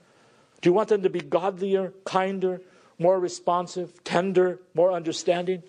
Do 0.60 0.68
you 0.68 0.74
want 0.74 0.90
them 0.90 1.02
to 1.04 1.08
be 1.08 1.20
godlier, 1.20 1.94
kinder, 2.04 2.60
more 2.98 3.18
responsive, 3.18 4.04
tender, 4.04 4.60
more 4.74 4.92
understanding? 4.92 5.62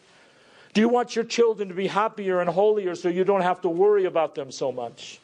Do 0.74 0.82
you 0.82 0.90
want 0.90 1.16
your 1.16 1.24
children 1.24 1.70
to 1.70 1.76
be 1.76 1.88
happier 1.88 2.42
and 2.42 2.50
holier 2.50 2.94
so 2.94 3.08
you 3.08 3.24
don't 3.24 3.40
have 3.40 3.62
to 3.62 3.70
worry 3.70 4.04
about 4.04 4.36
them 4.36 4.52
so 4.52 4.74
much? 4.74 5.22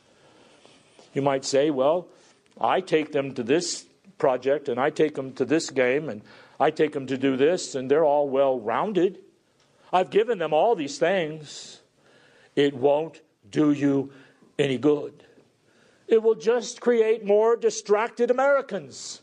You 1.14 1.22
might 1.22 1.44
say, 1.44 1.70
well, 1.70 2.08
I 2.62 2.80
take 2.80 3.12
them 3.12 3.34
to 3.34 3.44
this 3.44 3.86
project 4.18 4.70
and 4.70 4.80
I 4.80 4.90
take 4.90 5.16
them 5.16 5.34
to 5.34 5.44
this 5.44 5.70
game 5.70 6.08
and 6.08 6.22
I 6.62 6.72
take 6.72 6.94
them 6.94 7.08
to 7.08 7.18
do 7.18 7.36
this 7.36 7.76
and 7.76 7.92
they're 7.92 8.06
all 8.06 8.30
well 8.30 8.58
rounded. 8.58 9.20
I've 9.94 10.10
given 10.10 10.40
them 10.40 10.54
all 10.54 10.76
these 10.76 10.98
things. 10.98 11.82
It 12.56 12.74
won't 12.74 13.22
do 13.50 13.72
you 13.72 14.12
any 14.58 14.80
good. 14.80 15.24
It 16.08 16.22
will 16.22 16.36
just 16.36 16.82
create 16.82 17.24
more 17.24 17.56
distracted 17.56 18.32
Americans. 18.32 19.22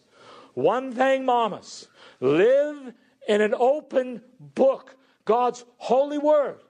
One 0.55 0.93
thing, 0.93 1.25
mamas 1.25 1.89
live 2.21 2.93
in 3.27 3.41
an 3.41 3.55
open 3.55 4.23
book 4.39 4.97
God's 5.25 5.65
holy 5.79 6.19
word. 6.19 6.61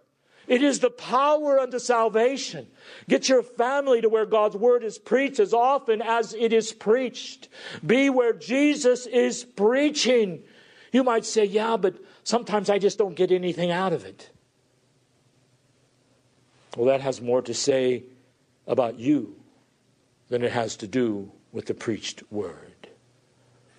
It 0.46 0.62
is 0.62 0.80
the 0.80 0.90
power 0.90 1.60
unto 1.60 1.78
salvation. 1.78 2.66
Get 3.08 3.28
your 3.28 3.42
family 3.42 4.00
to 4.00 4.08
where 4.08 4.26
God's 4.26 4.56
word 4.56 4.82
is 4.82 4.98
preached 4.98 5.38
as 5.38 5.54
often 5.54 6.02
as 6.02 6.34
it 6.34 6.52
is 6.52 6.72
preached. 6.72 7.48
Be 7.86 8.10
where 8.10 8.32
Jesus 8.32 9.06
is 9.06 9.44
preaching. 9.44 10.42
You 10.92 11.04
might 11.04 11.24
say, 11.24 11.44
yeah, 11.44 11.76
but 11.76 11.94
sometimes 12.31 12.71
I 12.71 12.79
just 12.79 12.97
don't 12.97 13.16
get 13.16 13.33
anything 13.33 13.73
out 13.73 13.93
of 13.93 14.05
it. 14.05 14.31
Well, 16.77 16.87
that 16.87 17.01
has 17.01 17.21
more 17.21 17.43
to 17.43 17.53
say 17.53 18.05
about 18.69 19.01
you 19.01 19.35
than 20.29 20.45
it 20.45 20.53
has 20.53 20.77
to 20.77 20.87
do 20.87 21.33
with 21.51 21.66
the 21.66 21.75
preached 21.75 22.23
word. 22.31 22.88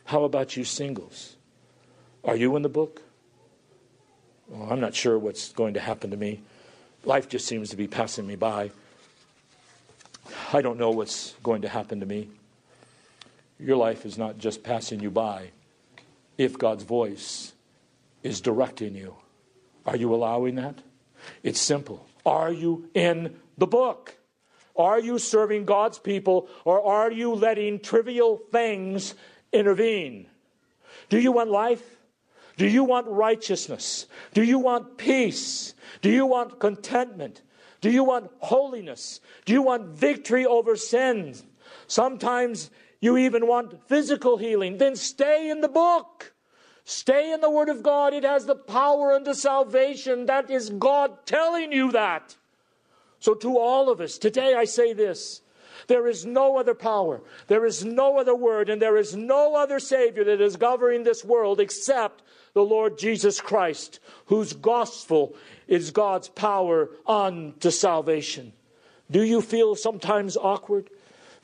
How 0.04 0.26
about 0.26 0.58
you 0.58 0.66
singles? 0.66 1.38
Are 2.26 2.36
you 2.36 2.54
in 2.58 2.62
the 2.62 2.70
book? 2.70 3.02
Well, 4.50 4.70
I'm 4.70 4.82
not 4.82 4.94
sure 4.94 5.18
what's 5.18 5.54
going 5.54 5.76
to 5.76 5.80
happen 5.80 6.12
to 6.12 6.18
me. 6.18 6.42
Life 7.06 7.30
just 7.30 7.48
seems 7.48 7.70
to 7.70 7.78
be 7.78 7.88
passing 7.88 8.28
me 8.28 8.36
by. 8.36 8.72
I 10.52 10.62
don't 10.62 10.78
know 10.78 10.92
what's 10.92 11.36
going 11.42 11.62
to 11.62 11.70
happen 11.70 12.02
to 12.02 12.06
me. 12.06 12.28
Your 13.58 13.78
life 13.78 14.06
is 14.06 14.18
not 14.18 14.38
just 14.38 14.62
passing 14.62 15.00
you 15.00 15.10
by 15.10 15.52
if 16.38 16.58
God's 16.58 16.84
voice 16.84 17.54
is 18.24 18.42
directing 18.42 18.96
you. 18.96 19.16
Are 19.86 19.96
you 19.96 20.14
allowing 20.14 20.56
that? 20.56 20.80
It's 21.44 21.60
simple. 21.60 22.08
Are 22.26 22.52
you 22.52 22.90
in 22.94 23.36
the 23.58 23.68
book? 23.68 24.18
Are 24.76 25.00
you 25.00 25.20
serving 25.20 25.66
God's 25.66 26.00
people 26.00 26.48
or 26.64 26.82
are 26.84 27.12
you 27.12 27.34
letting 27.34 27.80
trivial 27.80 28.42
things 28.52 29.16
intervene? 29.52 30.28
Do 31.10 31.20
you 31.20 31.32
want 31.32 31.50
life? 31.50 31.98
Do 32.58 32.68
you 32.68 32.84
want 32.84 33.08
righteousness? 33.08 34.08
Do 34.34 34.44
you 34.44 34.60
want 34.60 34.98
peace? 34.98 35.74
Do 36.02 36.10
you 36.10 36.26
want 36.26 36.60
contentment? 36.60 37.42
Do 37.82 37.90
you 37.90 38.04
want 38.04 38.32
holiness? 38.40 39.20
Do 39.46 39.54
you 39.54 39.62
want 39.62 39.88
victory 39.90 40.46
over 40.46 40.76
sin? 40.76 41.36
Sometimes 41.88 42.70
you 43.00 43.18
even 43.18 43.48
want 43.48 43.88
physical 43.88 44.38
healing. 44.38 44.78
Then 44.78 44.96
stay 44.96 45.50
in 45.50 45.62
the 45.62 45.68
book. 45.68 46.34
Stay 46.92 47.32
in 47.32 47.40
the 47.40 47.50
Word 47.50 47.70
of 47.70 47.84
God. 47.84 48.14
It 48.14 48.26
has 48.26 48.46
the 48.46 48.56
power 48.56 49.14
unto 49.14 49.34
salvation. 49.34 50.26
That 50.26 50.52
is 50.52 50.70
God 50.72 51.26
telling 51.26 51.72
you 51.72 51.90
that. 51.94 52.36
So, 53.22 53.34
to 53.36 53.58
all 53.58 53.90
of 53.90 54.02
us, 54.02 54.18
today 54.18 54.56
I 54.56 54.66
say 54.66 54.92
this 54.92 55.42
there 55.88 56.06
is 56.10 56.26
no 56.26 56.58
other 56.58 56.74
power, 56.74 57.22
there 57.48 57.66
is 57.66 57.86
no 57.86 58.20
other 58.20 58.36
word, 58.36 58.70
and 58.70 58.82
there 58.82 58.98
is 58.98 59.16
no 59.16 59.56
other 59.56 59.80
Savior 59.80 60.26
that 60.26 60.42
is 60.42 60.58
governing 60.58 61.04
this 61.04 61.24
world 61.24 61.62
except 61.62 62.24
the 62.54 62.62
Lord 62.62 63.00
Jesus 63.00 63.40
Christ, 63.40 64.02
whose 64.26 64.52
gospel 64.52 65.34
is 65.70 65.92
God's 65.92 66.28
power 66.28 66.90
unto 67.08 67.72
salvation. 67.72 68.52
Do 69.10 69.24
you 69.24 69.42
feel 69.42 69.76
sometimes 69.78 70.36
awkward? 70.36 70.90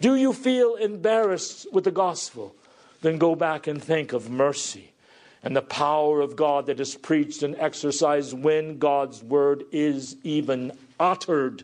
Do 0.01 0.17
you 0.17 0.33
feel 0.33 0.75
embarrassed 0.75 1.67
with 1.71 1.85
the 1.85 1.91
gospel? 1.91 2.53
Then 3.01 3.17
go 3.17 3.33
back 3.33 3.65
and 3.65 3.81
think 3.81 4.11
of 4.11 4.29
mercy 4.29 4.91
and 5.43 5.55
the 5.55 5.61
power 5.61 6.21
of 6.21 6.35
God 6.35 6.65
that 6.65 6.79
is 6.79 6.95
preached 6.95 7.43
and 7.43 7.55
exercised 7.57 8.37
when 8.37 8.79
God's 8.79 9.23
word 9.23 9.63
is 9.71 10.15
even 10.23 10.71
uttered. 10.99 11.63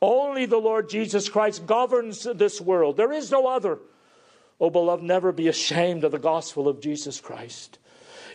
Only 0.00 0.46
the 0.46 0.58
Lord 0.58 0.88
Jesus 0.88 1.28
Christ 1.28 1.66
governs 1.66 2.24
this 2.24 2.60
world. 2.60 2.96
There 2.96 3.12
is 3.12 3.30
no 3.30 3.46
other. 3.46 3.78
Oh, 4.60 4.70
beloved, 4.70 5.02
never 5.02 5.32
be 5.32 5.48
ashamed 5.48 6.04
of 6.04 6.12
the 6.12 6.18
gospel 6.18 6.68
of 6.68 6.80
Jesus 6.80 7.20
Christ. 7.20 7.78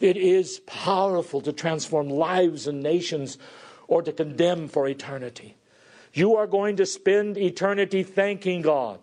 It 0.02 0.18
is 0.18 0.60
powerful 0.66 1.42
to 1.42 1.54
transform 1.54 2.10
lives 2.10 2.68
and 2.68 2.82
nations 2.82 3.38
or 3.88 4.02
to 4.02 4.12
condemn 4.12 4.68
for 4.68 4.88
eternity. 4.88 5.56
You 6.14 6.36
are 6.36 6.48
going 6.48 6.78
to 6.78 6.86
spend 6.86 7.38
eternity 7.38 8.04
thanking 8.04 8.62
God 8.62 9.00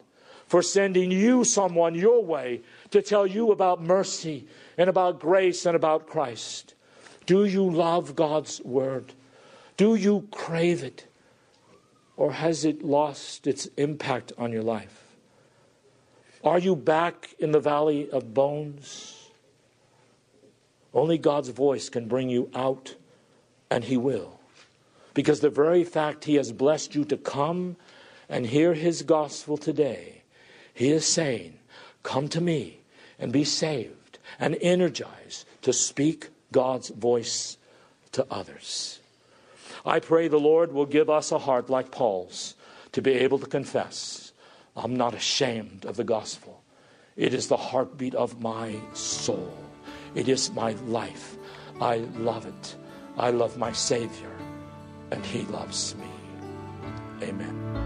for 0.46 0.62
sending 0.62 1.10
you 1.10 1.44
someone 1.44 1.94
your 1.94 2.24
way 2.24 2.62
to 2.90 3.02
tell 3.02 3.26
you 3.26 3.52
about 3.52 3.82
mercy 3.82 4.46
and 4.78 4.88
about 4.88 5.20
grace 5.20 5.66
and 5.66 5.76
about 5.76 6.06
Christ. 6.06 6.74
Do 7.26 7.44
you 7.44 7.68
love 7.68 8.14
God's 8.14 8.60
word? 8.62 9.12
Do 9.76 9.94
you 9.94 10.28
crave 10.30 10.82
it? 10.82 11.06
Or 12.16 12.32
has 12.32 12.64
it 12.64 12.82
lost 12.82 13.46
its 13.46 13.66
impact 13.76 14.32
on 14.38 14.52
your 14.52 14.62
life? 14.62 15.06
Are 16.42 16.58
you 16.58 16.76
back 16.76 17.34
in 17.38 17.52
the 17.52 17.60
valley 17.60 18.08
of 18.10 18.32
bones? 18.32 19.28
Only 20.94 21.18
God's 21.18 21.50
voice 21.50 21.88
can 21.88 22.08
bring 22.08 22.30
you 22.30 22.48
out, 22.54 22.94
and 23.70 23.84
He 23.84 23.96
will. 23.96 24.40
Because 25.12 25.40
the 25.40 25.50
very 25.50 25.84
fact 25.84 26.24
He 26.24 26.36
has 26.36 26.52
blessed 26.52 26.94
you 26.94 27.04
to 27.06 27.16
come 27.16 27.76
and 28.28 28.46
hear 28.46 28.72
His 28.72 29.02
gospel 29.02 29.58
today, 29.58 30.22
He 30.72 30.90
is 30.90 31.04
saying, 31.04 31.58
Come 32.06 32.28
to 32.28 32.40
me 32.40 32.78
and 33.18 33.32
be 33.32 33.42
saved 33.42 34.20
and 34.38 34.56
energized 34.60 35.44
to 35.62 35.72
speak 35.72 36.28
God's 36.52 36.90
voice 36.90 37.58
to 38.12 38.24
others. 38.30 39.00
I 39.84 39.98
pray 39.98 40.28
the 40.28 40.38
Lord 40.38 40.72
will 40.72 40.86
give 40.86 41.10
us 41.10 41.32
a 41.32 41.40
heart 41.40 41.68
like 41.68 41.90
Paul's 41.90 42.54
to 42.92 43.02
be 43.02 43.10
able 43.14 43.40
to 43.40 43.46
confess, 43.46 44.32
I'm 44.76 44.94
not 44.94 45.14
ashamed 45.14 45.84
of 45.84 45.96
the 45.96 46.04
gospel. 46.04 46.62
It 47.16 47.34
is 47.34 47.48
the 47.48 47.56
heartbeat 47.56 48.14
of 48.14 48.40
my 48.40 48.76
soul. 48.92 49.52
It 50.14 50.28
is 50.28 50.52
my 50.52 50.72
life. 50.86 51.36
I 51.80 51.96
love 52.18 52.46
it. 52.46 52.76
I 53.18 53.30
love 53.30 53.58
my 53.58 53.72
Savior, 53.72 54.36
and 55.10 55.26
He 55.26 55.42
loves 55.42 55.96
me. 55.96 57.26
Amen. 57.26 57.85